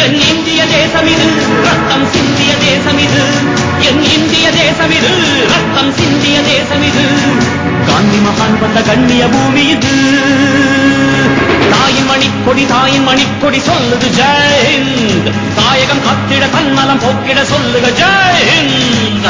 என் 0.04 0.20
இந்திய 0.30 0.66
தேசம் 0.66 1.06
இது 1.06 1.26
ரத்தம் 1.66 2.06
சிந்திய 2.12 2.52
தேசம் 2.56 2.98
இது. 2.98 3.22
என் 3.88 4.02
இந்திய 4.16 4.50
தேசம் 4.50 4.90
இது 4.90 5.12
ரத்தம் 5.52 5.92
சிந்திய 5.92 6.36
தேசம் 6.42 6.82
இது. 6.82 7.04
காந்தி 7.86 8.18
மகான் 8.26 8.60
பட்ட 8.60 8.80
கண்ணிய 8.82 9.28
பூமி 9.28 9.64
இது. 9.68 9.94
தாயின் 11.94 12.08
மணிக்கொடி 12.10 12.62
தாயின் 12.66 13.04
மணிக்கொடி 13.06 13.58
சொல்லுது 13.66 14.08
ஜெயஹிந்த் 14.16 15.28
தாயகம் 15.58 16.00
கத்திட 16.06 16.44
தன்னலம் 16.54 17.00
போக்கிட 17.00 17.40
சொல்லுக 17.44 17.86
ஜெயஹிந்த் 18.00 19.28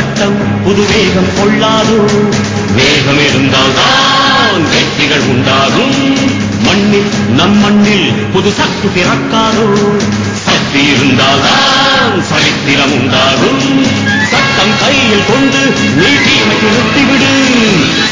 சட்டம் 0.00 0.62
புது 0.64 0.84
வேகம் 0.86 1.32
கொள்ளாதோ? 1.36 1.98
வேகம் 2.74 3.20
இருந்தால்தான் 3.28 4.68
வெற்றிகள் 4.70 5.28
உண்டாகும். 5.28 6.16
மண்ணில் 6.62 7.10
நம் 7.36 7.58
மண்ணில் 7.58 8.12
புது 8.32 8.50
சக்தி 8.50 8.88
பிறக்காதோ? 8.88 9.66
சக்தி 10.32 10.82
இருந்தால்தான் 10.84 12.22
சரித்திரம் 12.22 12.92
உண்டாகும். 12.92 13.86
சட்டம் 14.32 14.74
கையில் 14.80 15.24
கொண்டு 15.28 15.62
நீ 15.96 16.10
தீமை 16.26 16.56
நிறுத்திவிடு. 16.64 17.34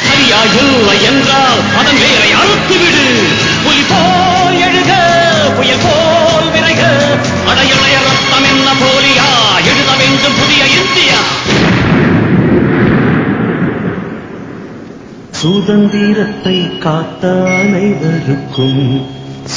சரியா 0.08 0.40
இல்லை 0.58 1.04
என்றால் 1.04 1.60
அதன் 1.78 1.98
வேலை 2.04 2.30
அறுத்துவிடு. 2.42 3.06
சுதந்திரத்தை 15.40 16.78
காத்த 16.78 17.44
அனைவருக்கும் 17.44 19.06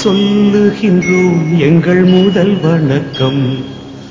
சொல்லுகின்றோம் 0.03 1.57
எங்கள் 1.57 2.03
முதல் 2.03 2.59
வணக்கம். 2.59 3.65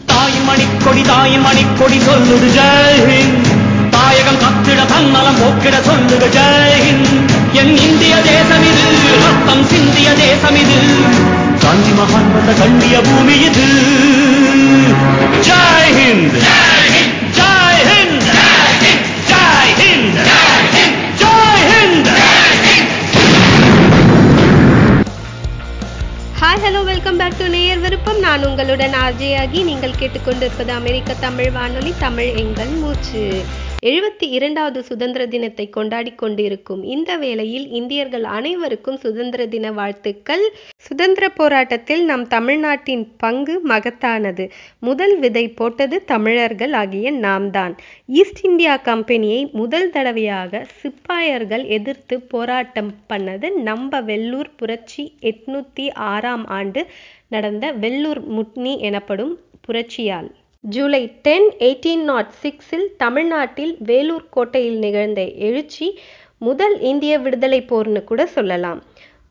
தாயின் 0.06 0.46
மணிக்கொடி 0.48 1.02
தாயின் 1.02 1.40
மணிக்கொடி 1.40 1.98
சொல்லுது 1.98 2.48
ஜெயின் 2.56 3.34
தாயகம் 3.90 4.40
கத்திட 4.42 4.86
தன்னலம் 4.86 5.38
போக்கிட 5.40 5.76
சொல்லுது 5.76 6.28
ஜெயின் 6.38 7.04
என் 7.52 7.76
இந்திய 7.76 8.16
தேசம் 8.16 8.62
இது 8.62 8.88
ரத்தம் 9.22 9.64
சிந்திய 9.64 10.12
தேசம் 10.12 10.56
இது. 10.56 10.80
காந்தி 11.60 11.90
மகான் 11.90 12.32
வந்த 12.32 12.52
கண்ணிய 12.52 13.00
பூமி 13.00 13.32
இது. 13.32 13.68
ஜெய்ஹிந்த் 15.48 16.38
ஜெய்ஹிந்த் 16.46 16.99
நான் 28.30 28.44
உங்களுடன் 28.44 28.92
ஆர்ஜே 28.94 29.28
ஆகி 29.36 29.60
நீங்கள் 29.62 29.96
கேட்டுக்கொண்டிருப்பது 29.98 30.68
அமெரிக்க 30.70 31.14
தமிழ் 31.20 31.50
வானொலி 31.50 31.92
தமிழ் 31.98 32.28
எங்கள் 32.34 32.72
மூச்சு. 32.74 33.22
எழுபத்தி 33.82 34.26
இரண்டாவது 34.36 34.82
சுதந்திர 34.82 35.26
தினத்தை 35.26 35.64
கொண்டாடி 35.68 36.10
கொண்டிருக்கும் 36.14 36.82
இந்த 36.94 37.16
வேளையில் 37.16 37.68
இந்தியர்கள் 37.70 38.22
அனைவருக்கும் 38.22 38.98
சுதந்திர 38.98 39.46
தின 39.46 39.70
வாழ்த்துக்கள். 39.72 40.44
சுதந்திர 40.76 41.28
போராட்டத்தில் 41.28 42.02
நம் 42.04 42.26
தமிழ்நாட்டின் 42.28 43.04
பங்கு 43.16 43.54
மகத்தானது. 43.68 44.44
முதல் 44.80 45.18
விதை 45.18 45.44
போட்டது 45.50 45.98
தமிழர்கள் 46.04 46.72
ஆகிய 46.72 47.10
நாம் 47.10 47.50
தான் 47.50 47.76
ஈஸ்ட் 48.06 48.42
இந்தியா 48.42 48.76
கம்பெனியை 48.90 49.40
முதல் 49.52 49.90
தடவையாக 49.90 50.62
சிப்பாயர்கள் 50.82 51.64
எதிர்த்து 51.78 52.18
போராட்டம் 52.34 52.92
பண்ணது 53.12 53.50
நம்ம 53.62 54.00
வெள்ளூர் 54.00 54.52
புரட்சி 54.56 55.06
எட்நூத்தி 55.22 55.88
ஆறாம் 56.12 56.46
ஆண்டு 56.58 56.82
நடந்த 57.28 57.72
வெள்ளூர் 57.72 58.22
முட்னி 58.36 58.74
எனப்படும் 58.80 59.34
புரட்சியால். 59.60 60.30
ஜூலை 60.64 61.00
டென் 61.22 61.46
எயிட்டீன் 61.58 62.02
நாட் 62.04 62.32
சிக்ஸில் 62.42 62.86
தமிழ்நாட்டில் 62.96 63.76
வேலூர் 63.78 64.26
கோட்டையில் 64.28 64.78
நிகழ்ந்த 64.78 65.20
எழுச்சி 65.38 65.86
முதல் 66.38 66.80
இந்திய 66.80 67.18
விடுதலை 67.18 67.60
போர்னு 67.62 68.04
கூட 68.04 68.26
சொல்லலாம். 68.26 68.82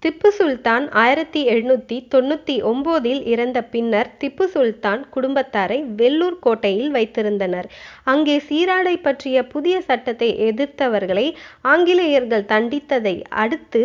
திப்பு 0.04 0.30
சுல்தான் 0.30 0.86
ஆயிரத்தி 0.92 1.42
எழுநூத்தி 1.48 1.98
தொண்ணூத்தி 2.14 2.56
ஒன்போதில் 2.64 3.22
இறந்த 3.26 3.60
பின்னர் 3.64 4.10
திப்பு 4.20 4.46
சுல்தான் 4.46 5.02
குடும்பத்தாரை 5.16 5.80
வெள்ளூர் 5.96 6.38
கோட்டையில் 6.40 6.92
வைத்திருந்தனர். 6.92 7.68
அங்கே 8.04 8.38
சீராடை 8.50 8.96
பற்றிய 9.02 9.44
புதிய 9.48 9.82
சட்டத்தை 9.82 10.30
எதிர்த்தவர்களை 10.50 11.26
ஆங்கிலேயர்கள் 11.62 12.50
தண்டித்ததை 12.54 13.16
அடுத்து 13.44 13.82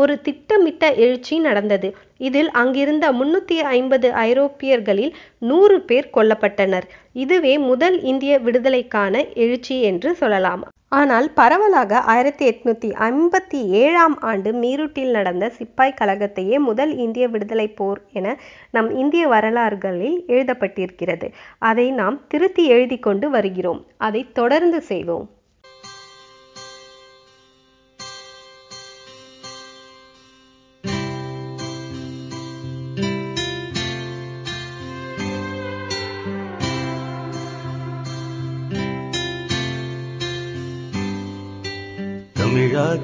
ஒரு 0.00 0.14
திட்டமிட்ட 0.26 0.84
எழுச்சி 1.04 1.36
நடந்தது. 1.38 1.88
இதில் 2.28 2.50
அங்கிருந்த 2.62 3.06
முன்னூத்தி 3.12 3.58
ஐம்பது 3.76 4.08
ஐரோப்பியர்களில் 4.26 5.12
நூறு 5.50 5.76
பேர் 5.80 6.10
கொல்லப்பட்டனர். 6.16 6.88
இதுவே 7.24 7.54
முதல் 7.70 7.98
இந்திய 8.02 8.34
விடுதலைக்கான 8.38 9.14
எழுச்சி 9.44 9.76
என்று 9.82 10.10
சொல்லலாம். 10.14 10.64
ஆனால் 10.98 11.26
பரவலாக 11.34 11.98
ஆயிரத்தி 12.12 12.44
எட்நூத்தி 12.50 12.90
ஐம்பத்தி 13.08 13.58
ஏழாம் 13.80 14.14
ஆண்டு 14.28 14.50
மீரூட்டில் 14.62 15.10
நடந்த 15.10 15.44
சிப்பாய் 15.58 15.98
கழகத்தையே 16.00 16.58
முதல் 16.68 16.92
இந்திய 16.96 17.24
விடுதலை 17.28 17.66
போர் 17.80 18.00
என 18.12 18.36
நம் 18.70 18.90
இந்திய 19.02 19.24
வரலாறுகளில் 19.28 20.18
எழுதப்பட்டிருக்கிறது. 20.28 21.28
அதை 21.70 21.86
நாம் 22.00 22.16
திருத்தி 22.28 22.64
எழுதி 22.66 22.98
கொண்டு 22.98 23.28
வருகிறோம். 23.30 23.82
அதை 23.98 24.22
தொடர்ந்து 24.32 24.80
செய்வோம். 24.90 25.28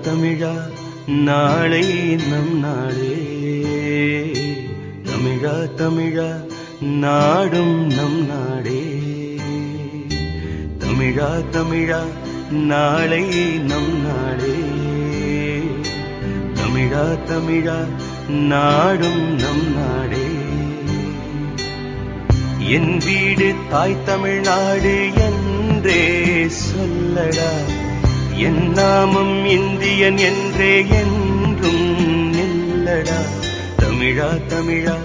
தமிழா 0.04 0.52
நாளை 1.06 2.16
நம் 2.30 2.58
நாளே. 2.58 3.16
தமிழா 5.02 5.74
தமிழா 5.74 6.44
நாடும் 6.80 7.86
நம் 7.86 8.26
நாடே. 8.26 8.82
தமிழா 10.78 11.44
தமிழா 11.50 12.00
நாளை 12.50 13.22
நம் 13.58 14.02
நாடே. 14.06 14.56
தமிழா 16.54 17.18
தமிழா 17.24 17.86
நாடும் 18.28 19.34
நம் 19.34 19.74
நாடே. 19.74 20.26
என் 22.58 22.96
வீடு 22.96 23.54
தாய் 23.70 24.04
தமிழ்நாடு 24.04 25.08
என்றே 25.14 26.44
சொல்லடா. 26.44 27.73
என் 28.36 28.70
நாமம் 28.70 29.44
இந்தியன் 29.44 30.18
என்றே 30.18 30.88
என்றும் 30.88 32.32
நில்லடா. 32.32 33.20
தமிழா 33.76 34.38
தமிழா 34.46 34.96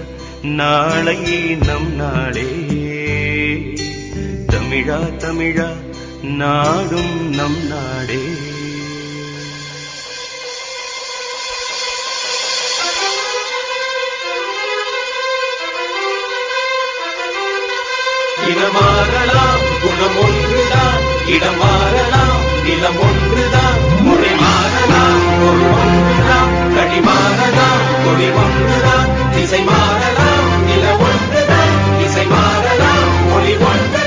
நாளை 0.42 1.56
நம் 1.66 1.94
நாளே. 1.94 2.48
தமிழா 4.46 5.16
தமிழா 5.16 5.72
நாடும் 6.22 7.34
நம் 7.34 7.66
நாடே. 7.66 8.22
இனமாறலாம் 18.46 19.62
குணம் 19.82 20.16
ஒன்றுதான் 20.16 21.26
இடம் 21.26 21.60
மாறலாம் 22.60 22.68
நிலம் 22.68 23.00
ஒன்றுதான் 23.00 23.80
மொழி 24.02 24.32
ஒரு 25.46 25.64
ஒன்றுதான். 25.72 26.74
கடி 26.74 27.00
மாறலாம் 27.00 27.82
கொடி 28.04 28.28
ஒன்றுதான். 28.30 29.30
திசை 29.30 29.62
மாறலாம் 29.62 30.64
நில 30.64 30.96
ஒன்றுதான். 30.96 31.98
திசை 31.98 32.26
மாறலாம் 32.26 33.28
மொழி 33.30 33.54
ஒன்றுதான். 33.54 33.98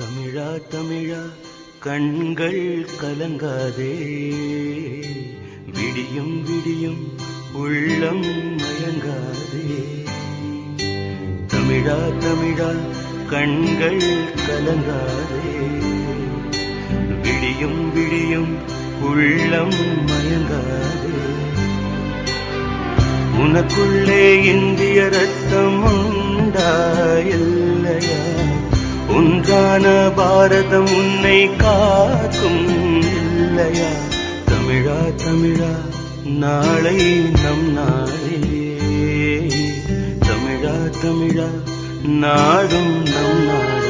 தமிழா 0.00 0.60
தமிழா 0.70 1.32
கண்கள் 1.80 2.88
கலங்காதே. 3.00 4.57
விடியும் 6.68 7.12
உள்ளம் 7.52 8.24
மயங்காதே. 8.56 9.66
தமிழா 11.46 11.96
தமிழா 12.18 12.68
கண்கள் 13.26 14.02
கலங்காதே. 14.48 15.52
விடியும் 17.22 17.92
விடியும் 17.92 18.58
உள்ளம் 19.00 19.78
மயங்காதே. 20.08 21.14
உனக்குள்ளே 23.38 24.44
இந்திய 24.44 25.08
ரத்தம் 25.08 25.82
உண்டா 25.82 26.98
இல்லையா 27.18 28.20
ஒன்றான 29.08 30.10
பாரதம் 30.16 30.92
உன்னை 30.92 31.56
காக்கும் 31.56 33.00
இல்லையா? 33.00 33.90
தமிழா 34.46 35.00
தமிழா 35.24 35.97
நாளை 36.28 36.96
நம் 37.42 37.72
நாளே. 37.72 38.38
தமிழா 40.20 40.90
தமிழா 41.02 41.48
நாடும் 42.02 43.02
நம் 43.02 43.46
நாடு. 43.46 43.87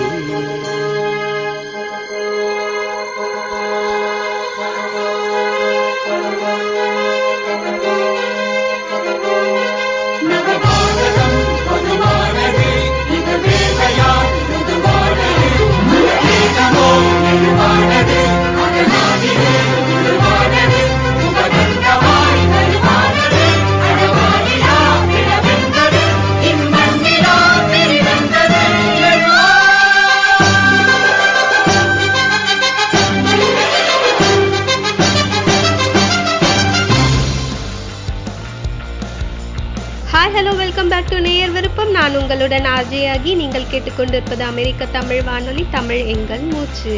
உங்களுடன் 42.49 42.75
ஆர்ஜேயாகி 42.77 43.31
நீங்கள் 43.41 43.67
கேட்டுக்கொண்டிருப்பது 43.71 44.43
அமெரிக்க 44.51 44.83
தமிழ் 44.95 45.21
வானொலி 45.27 45.63
தமிழ் 45.75 46.03
எங்கள் 46.13 46.45
மூச்சு. 46.53 46.95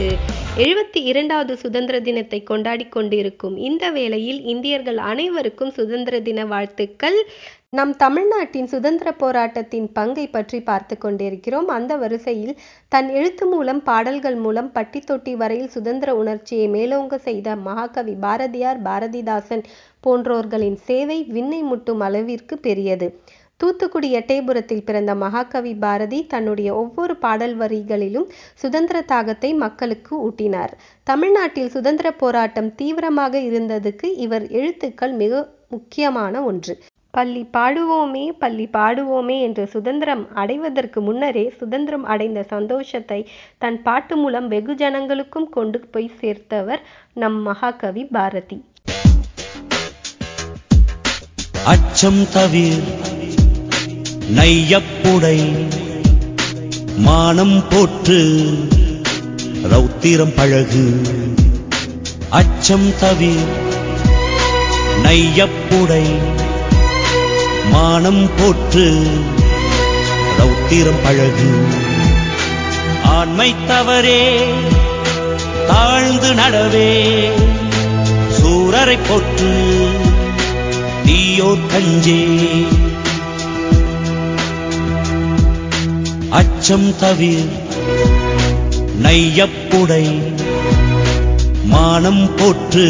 எழுபத்தி 0.65 1.01
இரண்டாவது 1.11 1.55
சுதந்திர 1.63 1.97
தினத்தை 2.09 2.39
கொண்டாடி 2.51 2.87
கொண்டிருக்கும் 2.97 3.57
இந்த 3.69 3.85
வேளையில் 3.97 4.39
இந்தியர்கள் 4.53 5.01
அனைவருக்கும் 5.11 5.73
சுதந்திர 5.79 6.21
தின 6.29 6.45
வாழ்த்துக்கள். 6.53 7.19
நம் 7.79 7.95
தமிழ்நாட்டின் 8.05 8.71
சுதந்திர 8.75 9.09
போராட்டத்தின் 9.23 9.89
பங்கை 9.99 10.27
பற்றி 10.37 10.61
பார்த்து 10.71 10.95
கொண்டிருக்கிறோம். 10.99 11.69
அந்த 11.79 11.93
வரிசையில் 12.05 12.55
தன் 12.95 13.11
எழுத்து 13.19 13.47
மூலம் 13.55 13.83
பாடல்கள் 13.91 14.39
மூலம் 14.45 14.71
பட்டித்தொட்டி 14.79 15.35
வரையில் 15.43 15.75
சுதந்திர 15.77 16.17
உணர்ச்சியை 16.23 16.69
மேலோங்க 16.77 17.19
செய்த 17.29 17.57
மகாகவி 17.69 18.17
பாரதியார் 18.27 18.83
பாரதிதாசன் 18.89 19.67
போன்றோர்களின் 20.07 20.81
சேவை 20.89 21.21
விண்ணை 21.37 21.63
முட்டும் 21.73 22.03
அளவிற்கு 22.09 22.55
பெரியது. 22.69 23.09
தூத்துக்குடி 23.61 24.09
எட்டயபுரத்தில் 24.19 24.85
பிறந்த 24.85 25.15
மகாகவி 25.23 25.73
பாரதி 25.85 26.19
தன்னுடைய 26.27 26.69
ஒவ்வொரு 26.75 27.15
பாடல் 27.17 27.57
வரிகளிலும் 27.59 28.29
சுதந்திர 28.55 28.99
தாகத்தை 29.13 29.51
மக்களுக்கு 29.65 30.13
ஊட்டினார். 30.27 30.73
தமிழ்நாட்டில் 31.07 31.75
சுதந்திர 31.75 32.11
போராட்டம் 32.23 32.71
தீவிரமாக 32.75 33.35
இருந்ததுக்கு 33.51 34.09
இவர் 34.27 34.47
எழுத்துக்கள் 34.61 35.15
மிக 35.23 35.43
முக்கியமான 35.69 36.43
ஒன்று. 36.51 36.75
பள்ளி 37.11 37.43
பாடுவோமே 37.57 38.25
பள்ளி 38.43 38.67
பாடுவோமே 38.77 39.37
என்று 39.47 39.63
சுதந்திரம் 39.75 40.25
அடைவதற்கு 40.35 40.99
முன்னரே 41.01 41.45
சுதந்திரம் 41.61 42.05
அடைந்த 42.13 42.41
சந்தோஷத்தை 42.55 43.21
தன் 43.59 43.79
பாட்டு 43.83 44.17
மூலம் 44.17 44.49
வெகு 44.49 44.75
ஜனங்களுக்கும் 44.83 45.49
கொண்டு 45.57 45.81
போய் 45.95 46.11
சேர்த்தவர் 46.21 46.83
நம் 47.23 47.39
மகாகவி 47.49 48.05
பாரதி. 48.17 48.59
அச்சம் 51.73 52.23
தவிர் 52.35 52.85
நையப்புடை 54.37 55.39
மானம் 57.07 57.57
போற்று 57.71 58.19
ரௌத்திரம் 59.73 60.35
பழகு 60.37 60.85
அச்சம் 62.39 62.89
தவிர் 63.01 63.51
நையப்புடை 65.05 66.05
மானம் 67.73 68.25
போற்று 68.39 68.87
ரௌத்திரம் 70.39 71.01
பழகு. 71.03 71.51
ஆண்மை 73.17 73.51
தவறே 73.69 74.23
தாழ்ந்து 75.71 76.31
நடவே 76.35 76.93
சூரரை 78.39 78.99
போற்று 79.09 79.53
தீயோ 81.05 81.51
கஞ்சே. 81.73 82.21
அச்சம் 86.31 86.97
தவிர் 86.99 87.51
நையப்புடை 89.03 90.05
மானம் 91.65 92.31
போற்று 92.37 92.87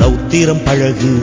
ரௌத்திரம் 0.00 0.62
பழகு. 0.64 1.14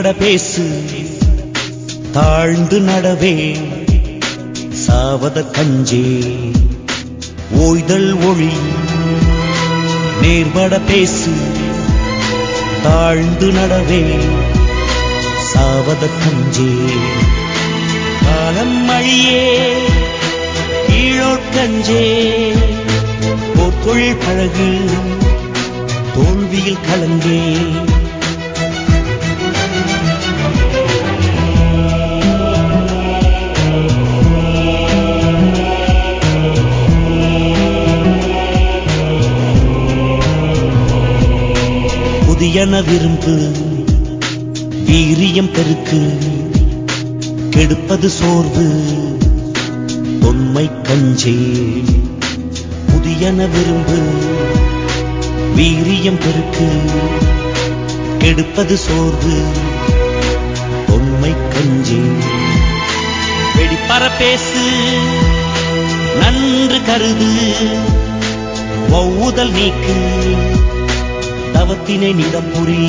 நட 0.00 0.12
பேசு 0.12 0.62
தாழ்ந்து 2.12 2.80
நடவே 2.80 3.32
சாவத 4.86 5.42
கஞ்சே. 5.50 6.04
ஓய்தல் 7.58 8.28
ஒளி 8.28 8.48
நேர்பட 10.22 10.80
பேசு 10.80 11.30
தாழ்ந்து 12.82 13.52
நடவே 13.52 14.02
சாவத 15.50 16.08
கஞ்சே. 16.22 16.72
காலம் 18.24 18.84
மழியே 18.84 19.72
கீழோட்கஞ்சே 20.88 22.06
போர்த்தொழில் 23.54 24.20
பழகு 24.26 24.70
தோல்வியில் 26.14 26.84
கலங்கே. 26.86 27.40
புதியன 42.50 42.80
விரும்பு 42.80 43.52
வீரியம் 44.86 45.52
பெருக்கு 45.52 46.18
கெடுப்பது 47.50 48.10
சோர்வு. 48.10 48.66
தொன்மை 50.20 50.70
கஞ்சே 50.82 51.36
புதியன 52.86 53.46
விரும்பு 53.46 53.98
வீரியம் 55.56 56.18
பெருக்கு 56.18 56.68
கெடுப்பது 58.18 58.78
சோர்வு. 58.78 59.42
தொன்மை 60.86 61.34
கஞ்சி. 61.48 62.00
வெடிப்பற 63.56 64.10
பேசு 64.18 64.68
நன்று 66.20 66.78
கருது 66.78 67.54
ஒவ்வுதல் 68.92 69.50
நீக்கு. 69.50 70.18
தவத்தினை 71.52 72.12
நிதம்புரி 72.14 72.82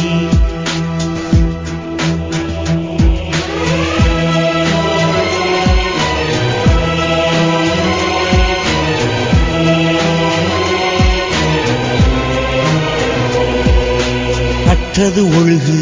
கற்றது 14.66 15.22
ஒழுகு 15.40 15.78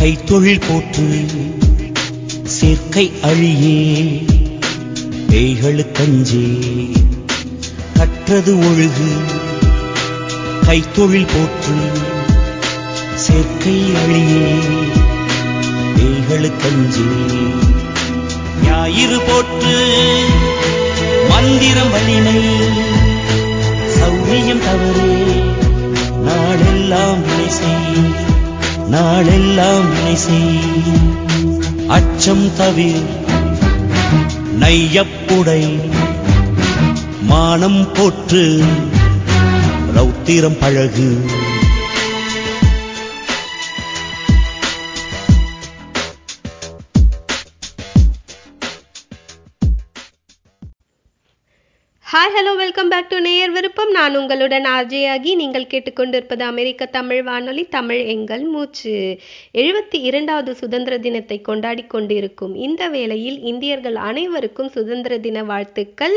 கைத்தொழில் 0.00 0.64
போற்று 0.68 1.08
சேர்க்கை 2.56 3.12
அழியே. 3.22 3.78
பேய்களுக்கஞ்சே 5.28 6.46
கற்றது 7.96 8.52
ஒழுகு 8.58 9.08
கைத்தொழில் 10.74 11.26
போற்று 11.26 11.74
சேர்க்கை 13.14 13.74
அழியே 13.94 14.46
பேய்களுக்கஞ்சே 15.94 17.04
ஞாயிறு 18.62 19.20
போற்று 19.20 19.76
மந்திரம் 21.30 21.90
வலிமை 21.90 22.40
சௌரியம் 23.98 24.64
தவறே. 24.64 25.14
நாளெல்லாம் 26.24 27.22
வினை 27.22 27.48
செய் 27.48 28.02
நாளெல்லாம் 28.88 29.88
வினை 29.90 30.16
செய். 30.16 30.58
அச்சம் 31.86 32.54
தவிர் 32.56 33.06
நையப்புடை 34.58 35.62
மானம் 37.22 37.92
போற்று 37.92 38.44
ரௌத்திரம் 40.24 40.56
பழகு. 40.60 41.08
Hi 52.12 52.34
hello 52.34 52.56
welcome 52.56 52.88
back 52.88 53.08
to 53.08 53.18
நேயர் 53.20 53.50
விருப்பம் 53.50 53.90
நான் 53.90 54.16
உங்களுடன் 54.16 54.64
ஆர்ஜேயாகி. 54.64 55.34
நீங்கள் 55.34 55.64
கேட்டுக்கொண்டிருப்பது 55.64 56.40
அமெரிக்க 56.40 56.86
தமிழ் 56.86 57.22
வானொலி 57.22 57.64
தமிழ் 57.64 58.00
எங்கள் 58.06 58.44
மூச்சு. 58.44 59.18
எழுபத்தி 59.54 59.98
இரண்டாவது 60.10 60.54
சுதந்திர 60.54 60.98
தினத்தை 60.98 61.40
கொண்டாடி 61.40 61.82
கொண்டிருக்கும் 61.82 62.54
இந்த 62.54 62.88
வேளையில் 62.88 63.42
இந்தியர்கள் 63.42 63.94
அனைவருக்கும் 63.94 64.68
சுதந்திர 64.68 65.18
தின 65.18 65.44
வாழ்த்துக்கள். 65.44 66.16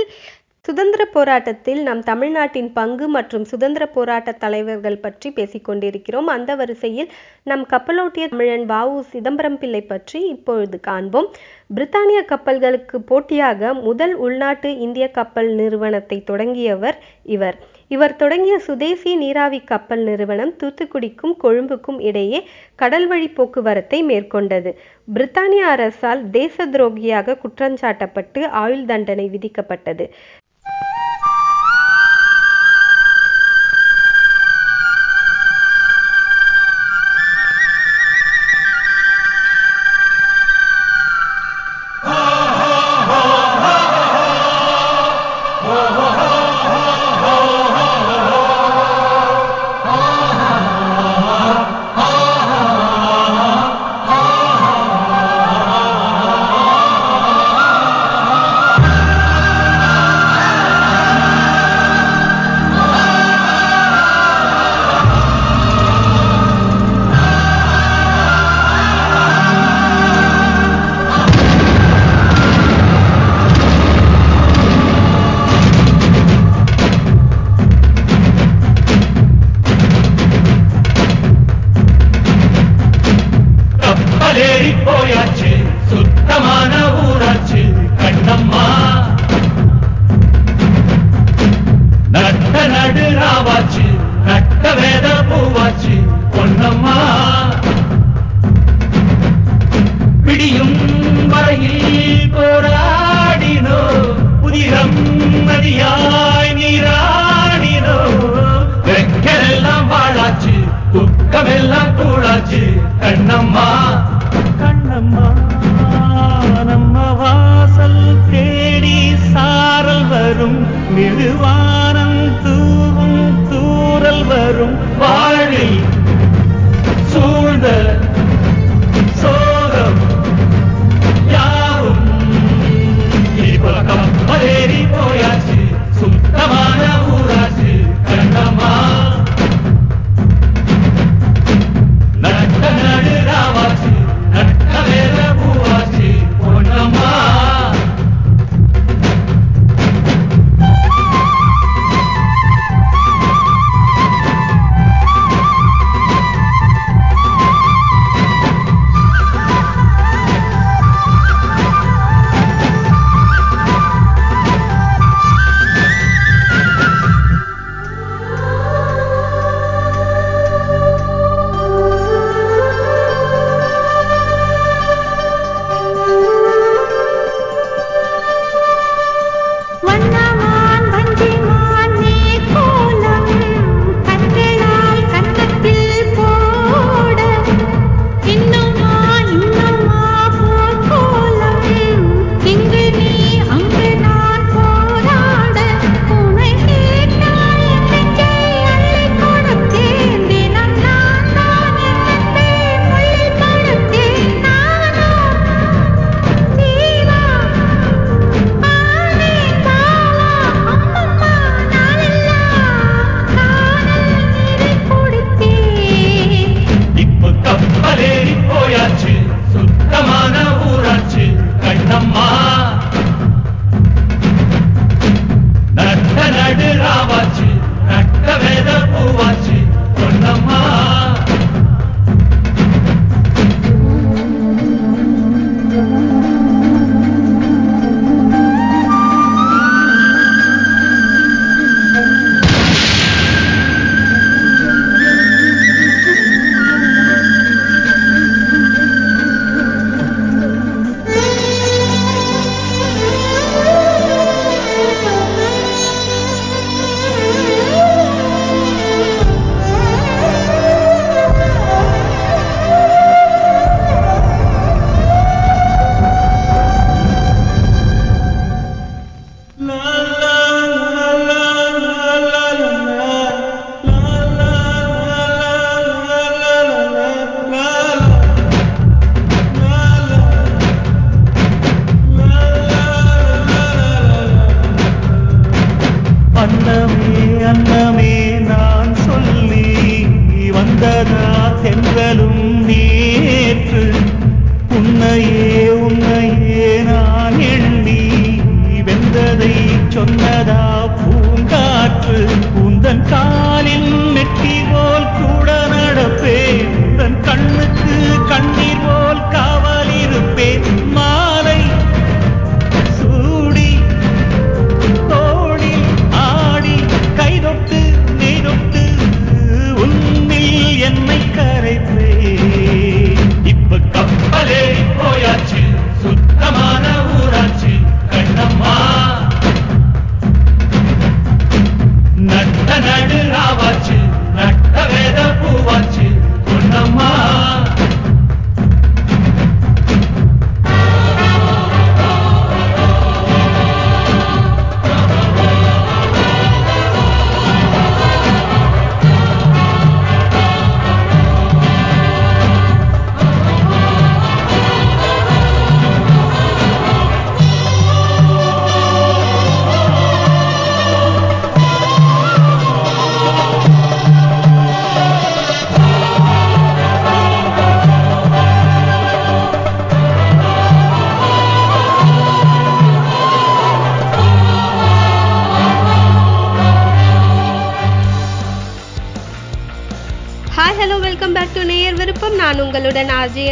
சுதந்திர 0.67 1.01
போராட்டத்தில் 1.13 1.81
நம் 1.87 2.01
தமிழ்நாட்டின் 2.09 2.69
பங்கு 2.77 3.05
மற்றும் 3.15 3.45
சுதந்திர 3.51 3.83
போராட்ட 3.95 4.29
தலைவர்கள் 4.41 4.97
பற்றி 5.03 5.27
பேசிக் 5.37 5.67
கொண்டிருக்கிறோம். 5.67 6.29
அந்த 6.35 6.51
வரிசையில் 6.61 7.11
நம் 7.49 7.63
கப்பலோட்டிய 7.73 8.25
தமிழன் 8.31 8.65
வாவு 8.71 8.97
சிதம்பரம் 9.11 9.57
பிள்ளை 9.61 9.81
பற்றி 9.91 10.19
இப்பொழுது 10.33 10.77
காண்போம். 10.87 11.27
பிரித்தானிய 11.75 12.19
கப்பல்களுக்கு 12.31 12.99
போட்டியாக 13.11 13.73
முதல் 13.87 14.15
உள்நாட்டு 14.25 14.71
இந்திய 14.85 15.07
கப்பல் 15.17 15.51
நிறுவனத்தை 15.59 16.17
தொடங்கியவர் 16.31 16.97
இவர். 17.35 17.57
இவர் 17.95 18.17
தொடங்கிய 18.21 18.55
சுதேசி 18.67 19.11
நீராவி 19.21 19.59
கப்பல் 19.71 20.03
நிறுவனம் 20.09 20.53
தூத்துக்குடிக்கும் 20.63 21.35
கொழும்புக்கும் 21.43 22.01
இடையே 22.09 22.41
கடல்வழி 22.81 23.29
போக்குவரத்தை 23.37 24.01
மேற்கொண்டது. 24.11 24.73
பிரித்தானிய 25.15 25.69
அரசால் 25.75 26.23
தேச 26.37 26.67
துரோகியாக 26.75 27.37
குற்றஞ்சாட்டப்பட்டு 27.45 28.41
ஆயுள் 28.63 28.85
தண்டனை 28.91 29.27
விதிக்கப்பட்டது. 29.35 30.07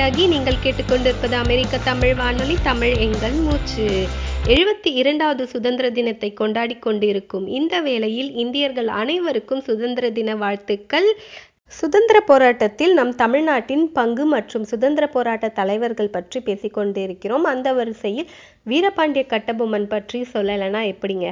உங்களுடன் 0.06 0.34
நீங்கள் 0.34 0.64
கேட்டுக்கொண்டிருப்பது 0.64 1.36
அமெரிக்க 1.44 1.76
தமிழ் 1.88 2.12
வானொலி 2.16 2.56
தமிழ் 2.68 2.94
எங்கள் 3.06 3.38
மூச்சு. 3.46 3.86
எழுபத்தி 4.48 4.90
இரண்டாவது 5.02 5.44
சுதந்திர 5.48 5.90
தினத்தை 5.90 6.30
கொண்டாடி 6.34 6.76
கொண்டிருக்கும் 6.78 7.48
இந்த 7.60 7.80
வேளையில் 7.82 8.30
இந்தியர்கள் 8.44 8.92
அனைவருக்கும் 9.02 9.66
சுதந்திர 9.70 10.12
தின 10.12 10.36
வாழ்த்துக்கள். 10.36 11.10
சுதந்திர 11.72 12.18
போராட்டத்தில் 12.22 12.94
நம் 12.94 13.16
தமிழ்நாட்டின் 13.16 13.86
பங்கு 13.92 14.26
மற்றும் 14.26 14.64
சுதந்திர 14.64 15.06
போராட்ட 15.08 15.48
தலைவர்கள் 15.60 16.16
பற்றி 16.18 16.40
பேசிக்கொண்டிருக்கிறோம் 16.40 17.48
அந்த 17.54 17.70
வரிசையில் 17.74 18.32
வீரபாண்டிய 18.70 19.26
கட்டபொம்மன் 19.34 19.88
பற்றி 19.88 20.22
சொல்லலைன்னா 20.34 20.84
எப்படிங்க? 20.94 21.30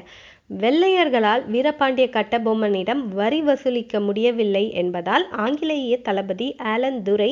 வெள்ளையர்களால் 0.64 1.44
வீரபாண்டிய 1.52 2.06
கட்டபொம்மனிடம் 2.16 3.02
வரி 3.20 3.40
வசூலிக்க 3.42 4.00
முடியவில்லை 4.00 4.64
என்பதால் 4.72 5.26
ஆங்கிலேய 5.36 5.98
தளபதி 5.98 6.48
ஆலன் 6.72 7.00
துரை 7.02 7.30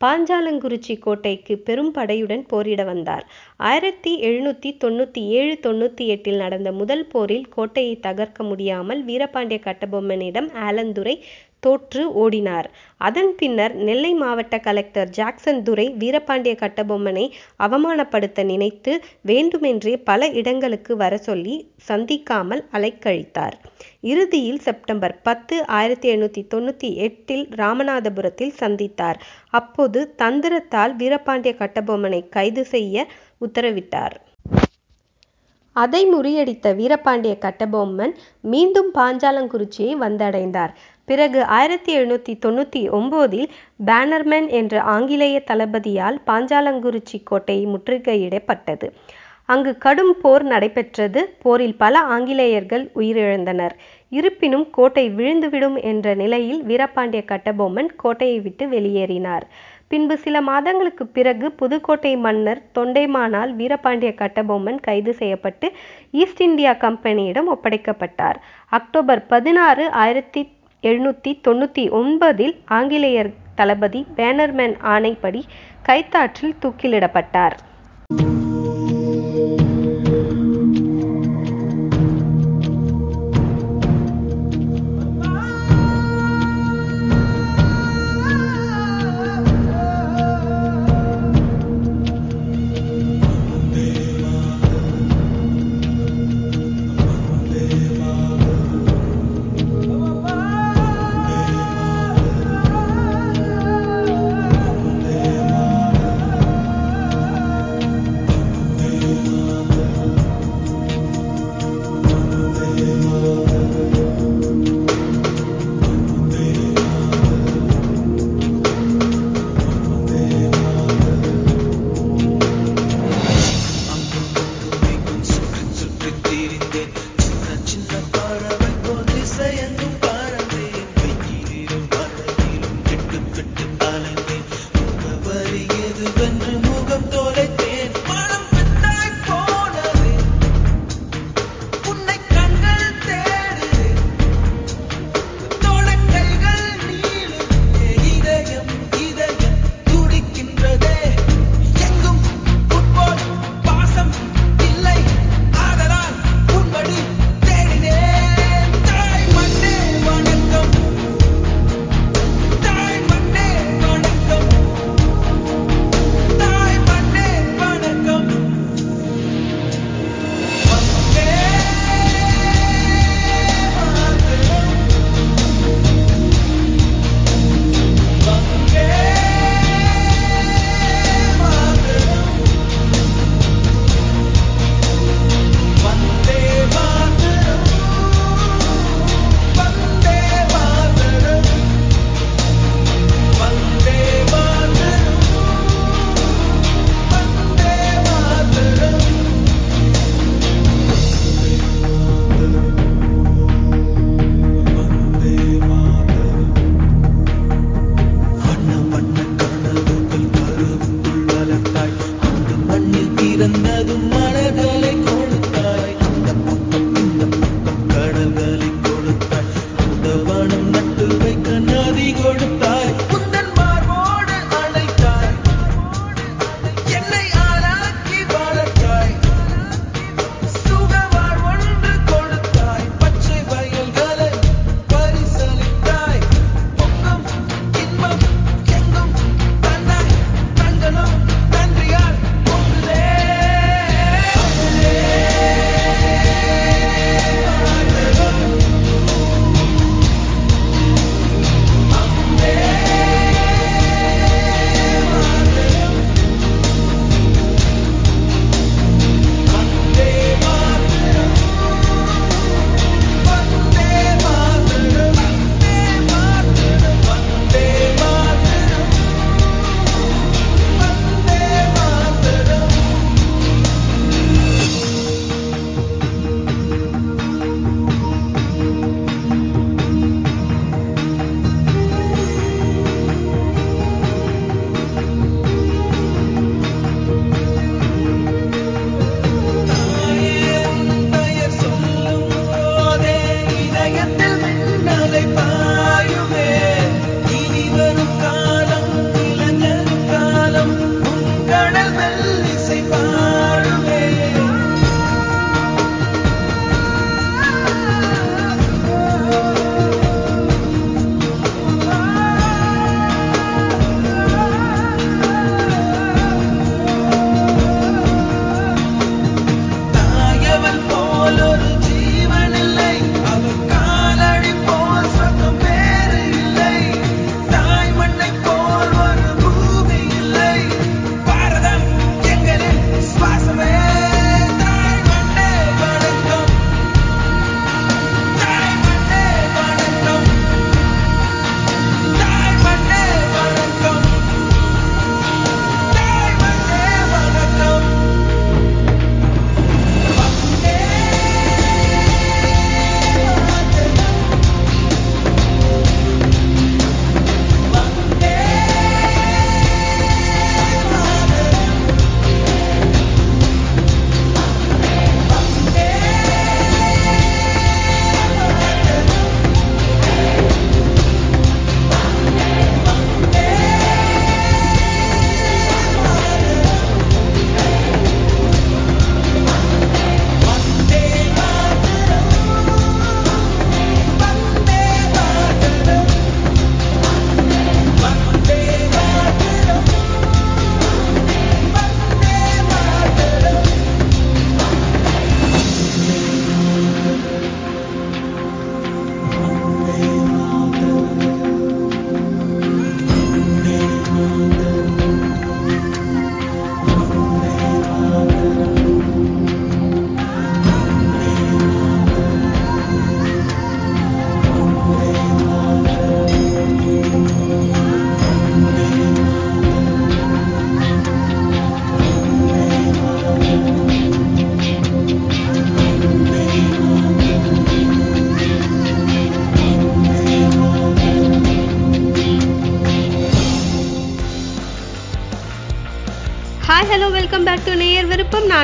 பாஞ்சாலங்குறிச்சி 0.00 0.98
கோட்டைக்கு 0.98 1.58
பெரும் 1.58 1.94
படையுடன் 1.94 2.42
போரிட 2.48 2.84
வந்தார். 2.84 3.24
ஆயிரத்தி 3.56 4.12
எழுநூத்தி 4.20 4.70
தொண்ணூத்தி 4.84 5.22
ஏழு 5.38 5.58
தொண்ணூத்தி 5.62 6.06
எட்டில் 6.06 6.36
நடந்த 6.36 6.72
முதல் 6.72 7.06
போரில் 7.06 7.48
கோட்டையை 7.48 7.94
தகர்க்க 8.02 8.42
முடியாமல் 8.42 9.04
வீரபாண்டிய 9.04 9.60
கட்டபொம்மனிடம் 9.64 10.48
ஆலந்துரை 10.54 11.14
தோற்று 11.64 12.02
ஓடினார். 12.22 12.68
அதன் 13.08 13.30
பின்னர் 13.40 13.74
நெல்லை 13.86 14.12
மாவட்ட 14.22 14.54
கலெக்டர் 14.66 15.10
ஜாக்சன் 15.18 15.62
துரை 15.66 15.86
வீரபாண்டிய 16.02 16.54
கட்டபொம்மனை 16.62 17.24
அவமானப்படுத்த 17.66 18.44
நினைத்து 18.44 18.92
வேண்டுமென்றே 19.30 19.94
பல 20.10 20.28
இடங்களுக்கு 20.40 20.92
வர 21.02 21.16
சொல்லி 21.28 21.56
சந்திக்காமல் 21.88 22.62
அலைக்கழித்தார். 22.76 23.56
இறுதியில் 24.12 24.60
செப்டம்பர் 24.66 25.16
பத்து 25.28 25.56
ஆயிரத்தி 25.78 26.08
எழுநூத்தி 26.14 26.44
தொண்ணூத்தி 26.54 26.90
எட்டில் 27.06 27.46
ராமநாதபுரத்தில் 27.62 28.54
சந்தித்தார். 28.60 29.20
அப்போது 29.60 30.00
தந்திரத்தால் 30.22 30.94
வீரபாண்டிய 31.02 31.54
கட்டபொம்மனை 31.62 32.22
கைது 32.36 32.64
செய்ய 32.74 33.06
உத்தரவிட்டார். 33.46 34.16
அதை 35.76 36.00
முறியடித்த 36.10 36.66
வீரபாண்டிய 36.80 37.34
கட்டபொம்மன் 37.44 38.12
மீண்டும் 38.52 38.90
பாஞ்சாலங்குறிச்சியை 38.94 39.94
வந்தடைந்தார். 40.02 40.72
பிறகு 41.04 41.44
ஆயிரத்தி 41.44 41.98
எழுநூத்தி 41.98 42.34
தொண்ணூத்தி 42.46 42.82
ஒன்பதில் 42.90 43.48
பேனர்மேன் 43.86 44.48
என்ற 44.48 44.82
ஆங்கிலேய 44.82 45.42
தளபதியால் 45.50 46.18
பாஞ்சாலங்குறிச்சி 46.26 47.20
கோட்டை 47.24 47.66
முற்றுகையிடப்பட்டது. 47.66 48.88
அங்கு 49.46 49.78
கடும் 49.78 50.16
போர் 50.22 50.42
நடைபெற்றது. 50.42 51.36
போரில் 51.42 51.76
பல 51.76 51.98
ஆங்கிலேயர்கள் 51.98 52.90
உயிரிழந்தனர். 52.94 53.74
இருப்பினும் 54.08 54.70
கோட்டை 54.70 55.10
விழுந்துவிடும் 55.10 55.82
என்ற 55.82 56.14
நிலையில் 56.14 56.62
வீரபாண்டிய 56.64 57.24
கட்டபொம்மன் 57.24 57.90
கோட்டையை 57.96 58.40
விட்டு 58.40 58.66
வெளியேறினார். 58.66 59.42
பின்பு 59.88 60.16
சில 60.18 60.40
மாதங்களுக்கு 60.40 61.06
பிறகு 61.06 61.52
புதுக்கோட்டை 61.52 62.16
மன்னர் 62.16 62.62
தொண்டைமானால் 62.78 63.50
வீரபாண்டிய 63.54 64.12
கட்டபொம்மன் 64.14 64.80
கைது 64.80 65.14
செய்யப்பட்டு 65.14 65.72
ஈஸ்ட் 66.10 66.40
இந்தியா 66.40 66.72
கம்பெனியிடம் 66.72 67.50
ஒப்படைக்கப்பட்டார். 67.54 68.34
அக்டோபர் 68.68 69.26
பதினாறு 69.26 69.90
ஆயிரத்தி 69.90 70.48
எழுநூத்தி 70.88 71.30
தொண்ணூத்தி 71.46 71.84
ஒன்பதில் 71.90 72.54
ஆங்கிலேயர் 72.78 73.30
தளபதி 73.54 74.00
பேனர்மேன் 74.16 74.74
ஆணைப்படி 74.94 75.40
கைத்தாற்றில் 75.82 76.58
தூக்கிலிடப்பட்டார். 76.62 77.56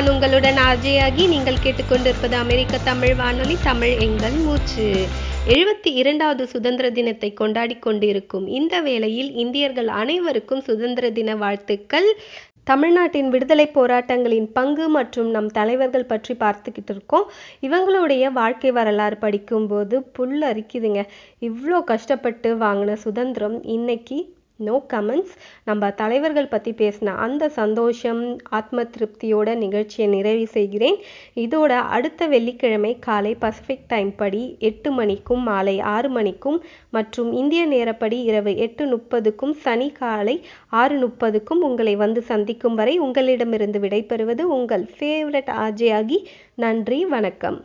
நான் 0.01 0.13
உங்களுடன் 0.13 0.59
ஆர்ஜே 0.59 1.25
நீங்கள் 1.31 1.59
கேட்டுக்கொண்டிருப்பது 1.63 2.35
அமெரிக்க 2.43 2.77
தமிழ் 2.77 3.15
வானொலி 3.15 3.57
தமிழ் 3.63 3.91
எங்கள் 3.97 4.37
மூச்சு. 4.45 4.85
எழுபத்தி 5.47 5.89
இரண்டாவது 5.93 6.47
சுதந்திர 6.47 6.89
தினத்தை 6.89 7.33
கொண்டாடி 7.33 7.75
கொண்டிருக்கும் 7.75 8.47
இந்த 8.47 8.79
வேளையில் 8.79 9.29
இந்தியர்கள் 9.35 9.87
அனைவருக்கும் 9.87 10.61
சுதந்திர 10.61 11.11
தின 11.11 11.35
வாழ்த்துக்கள். 11.35 12.09
தமிழ்நாட்டின் 12.63 13.29
விடுதலை 13.29 13.67
போராட்டங்களின் 13.75 14.49
பங்கு 14.53 14.89
மற்றும் 14.89 15.29
நம் 15.29 15.51
தலைவர்கள் 15.51 16.05
பற்றி 16.05 16.35
பார்த்துக்கிட்டு 16.35 16.89
இருக்கோம். 16.89 17.29
இவங்களுடைய 17.61 18.31
வாழ்க்கை 18.31 18.71
வரலாறு 18.71 19.17
படிக்கும்போது 19.17 20.03
புல் 20.03 20.41
அரிக்குதுங்க. 20.41 21.03
இவ்வளோ 21.41 21.83
கஷ்டப்பட்டு 21.83 22.55
வாங்கின 22.55 22.93
சுதந்திரம் 22.93 23.63
இன்னைக்கு 23.63 24.19
நோ 24.67 24.75
கமெண்ட்ஸ் 24.93 25.33
நம்ம 25.65 25.89
தலைவர்கள் 26.01 26.49
பற்றி 26.53 26.71
பேசின 26.71 27.15
அந்த 27.25 27.49
சந்தோஷம் 27.59 28.21
ஆத்ம 28.49 28.85
திருப்தியோட 28.95 29.55
நிகழ்ச்சியை 29.55 30.07
நிறைவு 30.15 30.47
செய்கிறேன். 30.47 30.97
இதோட 31.35 31.71
அடுத்த 31.97 32.27
வெள்ளிக்கிழமை 32.27 32.93
காலை 32.99 33.33
பசிபிக் 33.35 33.87
டைம் 33.87 34.11
படி 34.15 34.43
எட்டு 34.59 34.91
மணிக்கும் 34.91 35.43
மாலை 35.43 35.79
ஆறு 35.79 36.09
மணிக்கும் 36.09 36.59
மற்றும் 36.89 37.31
இந்திய 37.33 37.65
நேரப்படி 37.67 38.19
இரவு 38.23 38.53
எட்டு 38.57 38.85
முப்பதுக்கும் 38.85 39.55
சனி 39.65 39.89
காலை 39.91 40.37
ஆறு 40.69 40.97
முப்பதுக்கும் 41.05 41.63
உங்களை 41.69 41.95
வந்து 41.95 42.21
சந்திக்கும் 42.21 42.75
வரை 42.75 42.95
உங்களிடமிருந்து 42.99 43.79
விடைபெறுவது 43.79 44.41
உங்கள் 44.57 44.85
ஃபேவரட் 44.97 45.51
ஆஜே 45.65 45.91
ஆகி 45.93 46.19
நன்றி 46.55 47.05
வணக்கம். 47.05 47.59